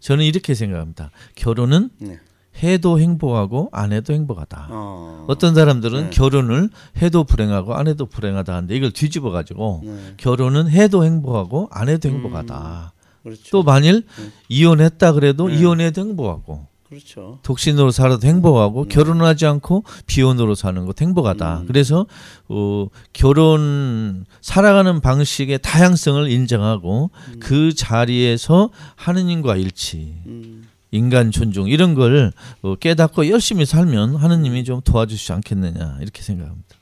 저는 0.00 0.24
이렇게 0.24 0.54
생각합니다. 0.54 1.10
결혼은 1.34 1.90
네. 1.98 2.18
해도 2.62 2.98
행복하고 2.98 3.68
안 3.72 3.92
해도 3.92 4.12
행복하다. 4.12 4.68
어, 4.70 5.24
어떤 5.28 5.54
사람들은 5.54 6.04
네. 6.04 6.10
결혼을 6.10 6.68
해도 7.00 7.24
불행하고 7.24 7.74
안 7.74 7.86
해도 7.86 8.06
불행하다 8.06 8.54
하는데 8.54 8.74
이걸 8.74 8.90
뒤집어 8.90 9.30
가지고 9.30 9.82
네. 9.84 10.14
결혼은 10.16 10.68
해도 10.68 11.04
행복하고 11.04 11.68
안 11.70 11.88
해도 11.88 12.08
행복하다. 12.08 12.92
그렇죠. 13.22 13.42
또 13.50 13.62
만일 13.62 14.02
네. 14.18 14.30
이혼했다 14.48 15.12
그래도 15.12 15.48
네. 15.48 15.56
이혼해도 15.56 16.00
행복하고 16.00 16.66
그렇죠. 16.90 17.38
독신으로 17.44 17.92
살아도 17.92 18.26
행복하고 18.26 18.82
네. 18.82 18.94
결혼하지 18.94 19.46
않고 19.46 19.84
비혼으로 20.06 20.56
사는 20.56 20.84
것도 20.84 20.96
행복하다. 21.04 21.60
음. 21.60 21.66
그래서 21.68 22.06
어, 22.48 22.88
결혼 23.12 24.24
살아가는 24.40 25.00
방식의 25.00 25.60
다양성을 25.62 26.28
인정하고 26.28 27.12
그 27.38 27.72
자리에서 27.74 28.70
하느님과 28.96 29.56
일치, 29.56 30.16
음, 30.26 30.68
인간 30.90 31.30
존중 31.30 31.68
이런 31.68 31.94
걸 31.94 32.32
어, 32.62 32.74
깨닫고 32.74 33.28
열심히 33.28 33.64
살면 33.64 34.16
하느님이 34.16 34.64
좀 34.64 34.80
도와주시지 34.80 35.32
않겠느냐 35.32 35.98
이렇게 36.00 36.22
생각합니다. 36.22 36.76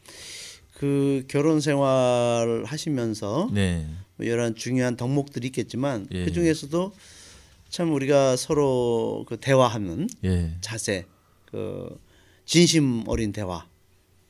그 0.72 1.24
결혼 1.28 1.60
생활 1.60 2.64
하시면서 2.64 3.50
네, 3.52 3.86
뭐 4.16 4.26
여러 4.26 4.54
중요한 4.54 4.96
덕목들이 4.96 5.48
있겠지만 5.48 6.06
예. 6.12 6.24
그 6.24 6.32
중에서도 6.32 6.94
참 7.68 7.92
우리가 7.92 8.36
서로 8.36 9.24
그 9.28 9.38
대화하는 9.38 10.08
예, 10.24 10.56
자세, 10.60 11.06
그 11.46 12.00
진심 12.44 13.04
어린 13.06 13.32
대화, 13.32 13.66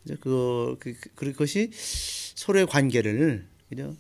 이제 0.05 0.17
그, 0.21 0.77
그, 0.81 0.95
그 0.95 1.33
그것이 1.33 1.71
서로의 1.73 2.67
관계를 2.67 3.47
그죠? 3.69 3.95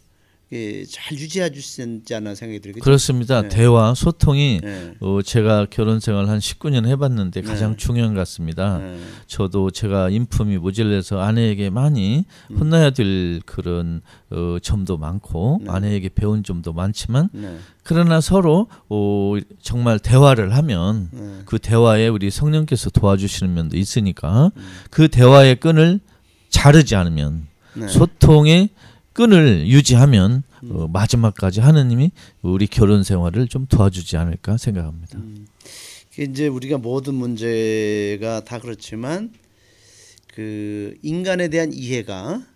예, 0.50 0.82
잘 0.86 1.18
유지해 1.18 1.50
주시지 1.50 2.14
않나 2.14 2.34
생각이 2.34 2.60
들거든요. 2.60 2.82
그렇습니다. 2.82 3.42
네. 3.42 3.48
대화 3.50 3.92
소통이 3.94 4.60
네. 4.62 4.94
어, 5.00 5.20
제가 5.22 5.66
결혼 5.68 6.00
생활 6.00 6.26
한 6.28 6.38
19년 6.38 6.86
해봤는데 6.86 7.42
가장 7.42 7.72
네. 7.72 7.76
중요한 7.76 8.14
것 8.14 8.20
같습니다. 8.20 8.78
네. 8.78 8.98
저도 9.26 9.70
제가 9.70 10.08
인품이 10.08 10.56
모질라서 10.56 11.20
아내에게 11.20 11.68
많이 11.68 12.24
음. 12.50 12.56
혼나야 12.56 12.90
될 12.90 13.40
그런 13.44 14.00
어, 14.30 14.56
점도 14.62 14.96
많고 14.96 15.60
네. 15.64 15.70
아내에게 15.70 16.08
배운 16.14 16.42
점도 16.42 16.72
많지만 16.72 17.28
네. 17.32 17.58
그러나 17.82 18.22
서로 18.22 18.68
어, 18.88 19.34
정말 19.60 19.98
대화를 19.98 20.54
하면 20.54 21.10
네. 21.12 21.42
그 21.44 21.58
대화에 21.58 22.08
우리 22.08 22.30
성령께서 22.30 22.88
도와주시는 22.88 23.52
면도 23.52 23.76
있으니까 23.76 24.50
음. 24.56 24.62
그 24.90 25.08
대화의 25.08 25.56
끈을 25.56 26.00
자르지 26.48 26.96
않으면 26.96 27.46
네. 27.74 27.86
소통의 27.86 28.70
끈을 29.22 29.66
유지하면 29.66 30.44
음. 30.62 30.70
어, 30.76 30.86
마지막까지 30.86 31.58
하느님이 31.60 32.12
우리 32.40 32.68
결혼 32.68 33.02
생활을 33.02 33.48
좀 33.48 33.66
도와주지 33.66 34.16
않을까 34.16 34.56
생각합니다. 34.56 35.18
그 36.14 36.22
이제 36.22 36.46
우리가 36.46 36.78
모든 36.78 37.14
문제가 37.14 38.44
다 38.44 38.60
그렇지만 38.60 39.32
그 40.34 40.96
인간에 41.02 41.48
대한 41.48 41.72
이해가 41.72 42.46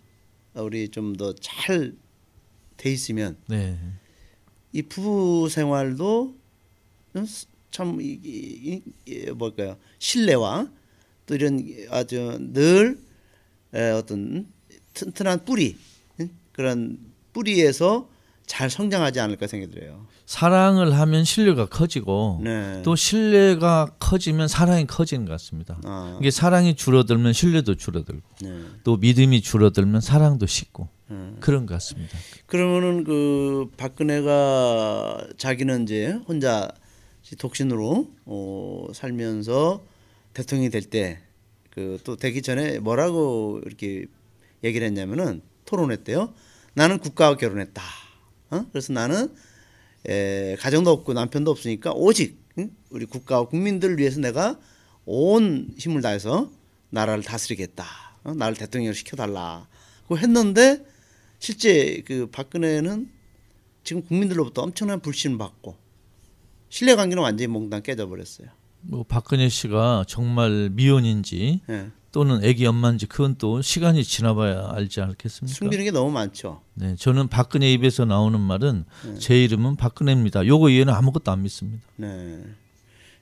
우리 0.55 0.89
좀 0.89 1.15
더 1.17 1.35
잘 1.41 1.95
돼 2.77 2.93
있으면 2.93 3.37
네, 3.49 3.77
이 4.73 4.83
부부 4.83 5.49
생활도 5.49 6.37
참 7.73 8.01
이, 8.01 8.19
이, 8.23 8.83
이, 9.07 9.31
뭘까요 9.31 9.77
신뢰와 9.99 10.69
또 11.27 11.35
이런 11.35 11.65
아주 11.91 12.39
늘 12.53 12.99
에, 13.75 13.91
어떤 13.91 14.47
튼튼한 14.95 15.45
뿌리 15.45 15.77
응? 15.77 15.92
그런 16.53 16.99
뿌리에서 17.33 18.09
잘 18.47 18.69
성장하지 18.69 19.21
않을까 19.21 19.47
생각이 19.47 19.73
들어요. 19.73 20.07
사랑을 20.27 20.93
하면 20.99 21.25
신뢰가 21.25 21.67
커지고 21.67 22.41
네. 22.43 22.83
또 22.83 22.97
신뢰가 22.97 23.95
커지면 23.99 24.49
사랑이 24.49 24.87
커지는 24.87 25.25
것 25.25 25.33
같습니다. 25.33 25.79
아, 25.85 26.19
이게 26.21 26.31
사랑이 26.31 26.75
줄어들면 26.75 27.33
신뢰도 27.33 27.77
줄어들고 27.77 28.23
네. 28.43 28.61
또 28.85 28.97
믿음이 28.97 29.41
줄어들면 29.43 30.01
사랑도 30.01 30.47
식고 30.47 30.89
음. 31.11 31.37
그런 31.41 31.67
것 31.67 31.75
같습니다. 31.75 32.19
그러면은 32.47 33.05
그 33.05 33.71
박근혜가 33.77 35.29
자기는 35.39 35.85
이제 35.85 36.19
혼자 36.29 36.69
독신으로 37.39 38.11
어, 38.27 38.87
살면서 38.93 39.83
대통령이 40.35 40.71
될 40.71 40.83
때 40.91 41.19
그 41.71 41.99
또 42.05 42.17
되기 42.17 42.43
전에 42.43 42.79
뭐라고 42.81 43.61
이렇게 43.65 44.05
얘기를 44.63 44.87
했냐면은 44.87 45.41
토론했대요. 45.65 46.33
나는 46.75 46.99
국가와 46.99 47.37
결혼했다. 47.37 47.83
어? 48.51 48.67
그래서 48.71 48.93
나는 48.93 49.35
에, 50.09 50.57
가정도 50.57 50.91
없고 50.91 51.13
남편도 51.13 51.51
없으니까 51.51 51.93
오직 51.93 52.41
응? 52.59 52.71
우리 52.91 53.07
국가와 53.07 53.47
국민들을 53.47 53.99
위해서 53.99 54.21
내가 54.21 54.59
온 55.05 55.75
힘을 55.79 56.03
다해서 56.03 56.51
나라를 56.91 57.23
다스리겠다. 57.23 57.87
어? 58.25 58.35
나를 58.35 58.57
대통령을 58.57 58.95
시켜달라. 58.95 59.67
고 60.07 60.19
했는데 60.19 60.85
실제 61.39 62.03
그 62.07 62.29
박근혜는 62.31 63.11
지금 63.85 64.03
국민들로부터 64.03 64.63
엄청난 64.63 65.01
불신을 65.01 65.39
받고 65.39 65.77
신뢰 66.69 66.95
관계는 66.95 67.23
완전히 67.23 67.49
몽땅 67.49 67.83
깨져버렸어요. 67.83 68.49
뭐 68.83 69.05
박근혜 69.05 69.49
씨가 69.49 70.05
정말 70.09 70.71
미혼인지 70.73 71.61
예. 71.69 71.91
또는 72.13 72.45
애기 72.45 72.67
엄마인지 72.67 73.07
그건 73.07 73.37
또 73.39 73.63
시간이 73.63 74.05
지나봐야 74.05 74.73
알지 74.75 75.01
않겠습니까? 75.01 75.57
숨기는 75.57 75.85
게 75.85 75.91
너무 75.91 76.11
많죠. 76.13 76.61
네, 76.75 76.95
저는 76.95 77.29
박근혜 77.29 77.73
입에서 77.73 78.05
나오는 78.05 78.39
말은 78.39 78.85
네. 79.07 79.19
제 79.19 79.43
이름은 79.43 79.77
박근혜입니다. 79.77 80.47
요거 80.47 80.69
이해는 80.69 80.93
아무것도 80.93 81.33
안 81.33 81.43
믿습니다. 81.43 81.83
네. 81.97 82.43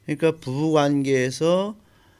그러니까 0.04 0.32
부부 0.40 0.72
관계에서 0.72 1.76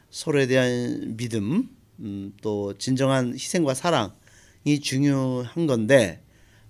서로에 0.09 0.47
대한 0.47 1.17
믿음, 1.17 1.69
음, 1.99 2.33
또 2.41 2.73
진정한 2.77 3.33
희생과 3.33 3.73
사랑이 3.73 4.79
중요한 4.81 5.67
건데 5.67 6.23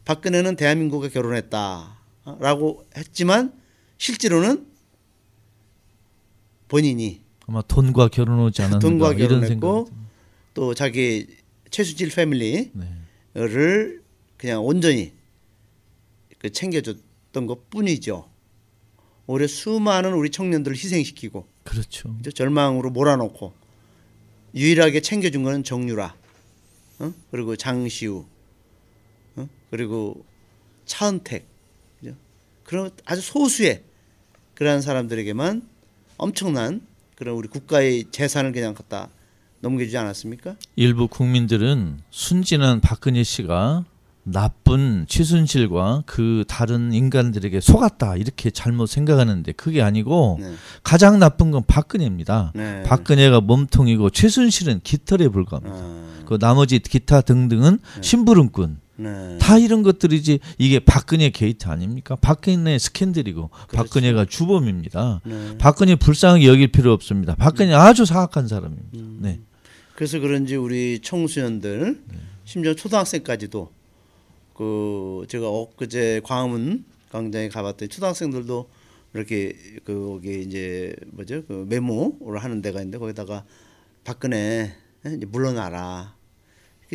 박근혜는 0.05 0.55
대한민국과 0.55 1.09
결혼했다라고 1.09 2.87
했지만 2.97 3.53
실제로는 3.99 4.65
본인이 6.67 7.21
아마 7.51 7.61
돈과 7.63 8.07
결혼하지 8.07 8.61
않았는가 8.61 8.79
돈과 8.79 9.13
이런 9.13 9.41
결혼했고 9.41 9.85
생각. 9.85 10.01
또 10.53 10.73
자기 10.73 11.27
최수질 11.69 12.09
패밀리를 12.09 12.71
네. 12.73 13.99
그냥 14.37 14.63
온전히 14.65 15.11
그 16.39 16.49
챙겨줬던 16.49 17.45
것 17.47 17.69
뿐이죠. 17.69 18.29
오히려 19.27 19.47
수많은 19.47 20.13
우리 20.13 20.29
청년들을 20.29 20.75
희생시키고 20.77 21.45
그렇죠. 21.63 22.15
절망으로 22.33 22.89
몰아넣고 22.89 23.53
유일하게 24.55 25.01
챙겨준 25.01 25.43
거는 25.43 25.63
정유라, 25.63 26.15
어? 26.99 27.13
그리고 27.31 27.55
장시우, 27.57 28.25
어? 29.35 29.49
그리고 29.69 30.25
차은택? 30.85 31.51
그런 32.63 32.89
아주 33.03 33.21
소수의 33.21 33.83
그러한 34.55 34.81
사람들에게만 34.81 35.67
엄청난 36.15 36.85
그런 37.21 37.35
우리 37.35 37.47
국가의 37.47 38.05
재산을 38.09 38.51
그냥 38.51 38.73
갖다 38.73 39.07
넘겨주지 39.59 39.95
않았습니까? 39.95 40.55
일부 40.75 41.07
국민들은 41.07 41.99
순진한 42.09 42.81
박근혜 42.81 43.21
씨가 43.21 43.85
나쁜 44.23 45.05
최순실과 45.07 46.03
그 46.05 46.43
다른 46.47 46.93
인간들에게 46.93 47.59
속았다 47.59 48.17
이렇게 48.17 48.51
잘못 48.51 48.85
생각하는데 48.87 49.51
그게 49.53 49.81
아니고 49.81 50.37
네. 50.39 50.53
가장 50.83 51.19
나쁜 51.19 51.51
건 51.51 51.63
박근혜입니다. 51.65 52.51
네. 52.55 52.83
박근혜가 52.83 53.41
몸통이고 53.41 54.11
최순실은 54.11 54.81
깃털에 54.83 55.27
불과합니다. 55.29 55.75
아, 55.75 56.23
그 56.25 56.37
나머지 56.37 56.79
기타 56.79 57.21
등등은 57.21 57.79
심부름꾼 58.01 58.79
네. 58.97 59.37
다 59.39 59.57
이런 59.57 59.81
것들이지 59.81 60.39
이게 60.59 60.79
박근혜 60.79 61.29
게이트 61.29 61.67
아닙니까? 61.67 62.15
박근혜 62.15 62.77
스캔들이고 62.77 63.49
박근혜가 63.73 64.25
주범입니다. 64.25 65.21
네. 65.23 65.57
박근혜 65.57 65.95
불쌍하게 65.95 66.47
여길 66.47 66.67
필요 66.67 66.93
없습니다. 66.93 67.35
박근혜 67.35 67.73
아주 67.73 68.05
사악한 68.05 68.47
사람입니다. 68.47 68.89
음. 68.95 69.17
네. 69.21 69.39
그래서 69.95 70.19
그런지 70.19 70.55
우리 70.55 70.99
청소년들 71.01 72.01
네. 72.07 72.17
심지어 72.45 72.75
초등학생까지도 72.75 73.71
그 74.61 75.25
제가 75.27 75.49
엊그제 75.49 76.21
광화문 76.23 76.85
광장에 77.11 77.49
가봤더니 77.49 77.89
초등학생들도 77.89 78.69
이렇게 79.15 79.57
그 79.83 80.09
거기 80.11 80.43
이제 80.43 80.95
뭐죠 81.07 81.43
그 81.47 81.65
메모를 81.67 82.43
하는 82.43 82.61
데가 82.61 82.79
있는데 82.81 82.99
거기다가 82.99 83.43
박근혜 84.03 84.75
이제 85.03 85.25
물러나라. 85.25 86.13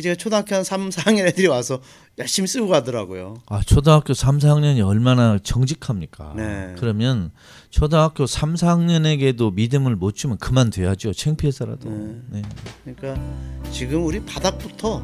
제가 0.01 0.15
초등학교 0.15 0.55
한 0.55 0.63
3, 0.63 0.89
4학년 0.89 1.25
애들이 1.25 1.47
와서 1.47 1.81
열심히 2.19 2.47
쓰고 2.47 2.67
가더라고요. 2.67 3.41
아, 3.47 3.61
초등학교 3.63 4.13
3, 4.13 4.37
4학년이 4.37 4.85
얼마나 4.85 5.39
정직합니까? 5.39 6.35
네. 6.37 6.75
그러면 6.77 7.31
초등학교 7.71 8.27
3, 8.27 8.53
4학년에게도 8.53 9.55
믿음을 9.55 9.95
못 9.95 10.13
주면 10.15 10.37
그만둬야죠. 10.37 11.13
창피해서라도. 11.13 11.89
네. 11.89 12.21
네. 12.29 12.41
그러니까 12.85 13.71
지금 13.71 14.05
우리 14.05 14.23
바닥부터 14.23 15.03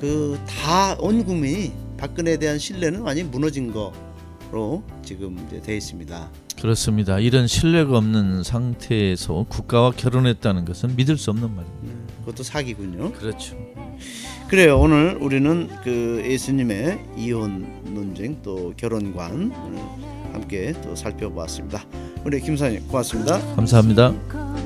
그 0.00 0.38
다 0.46 0.96
온 1.00 1.24
국민이 1.24 1.72
박근혜에 1.96 2.36
대한 2.38 2.58
신뢰는 2.58 3.00
완전히 3.02 3.28
무너진 3.28 3.72
거로 3.72 4.82
지금 5.04 5.38
이제 5.46 5.60
돼 5.60 5.76
있습니다. 5.76 6.30
그렇습니다. 6.60 7.18
이런 7.18 7.46
신뢰가 7.46 7.96
없는 7.98 8.42
상태에서 8.42 9.46
국가와 9.48 9.92
결혼했다는 9.92 10.64
것은 10.64 10.96
믿을 10.96 11.16
수 11.18 11.30
없는 11.30 11.54
말입니다. 11.54 11.82
네, 11.82 12.14
그것도 12.20 12.42
사기군요. 12.42 13.12
그렇죠. 13.12 13.56
그래요. 14.48 14.78
오늘 14.78 15.16
우리는 15.20 15.68
그 15.82 16.22
예수님의 16.24 17.00
이혼 17.16 17.66
논쟁 17.94 18.40
또 18.42 18.74
결혼관 18.76 19.50
함께 20.32 20.74
또 20.82 20.94
살펴보았습니다. 20.94 21.84
우리 22.24 22.40
김사님 22.40 22.86
고맙습니다. 22.88 23.38
감사합니다. 23.56 24.12
걸 24.28 24.61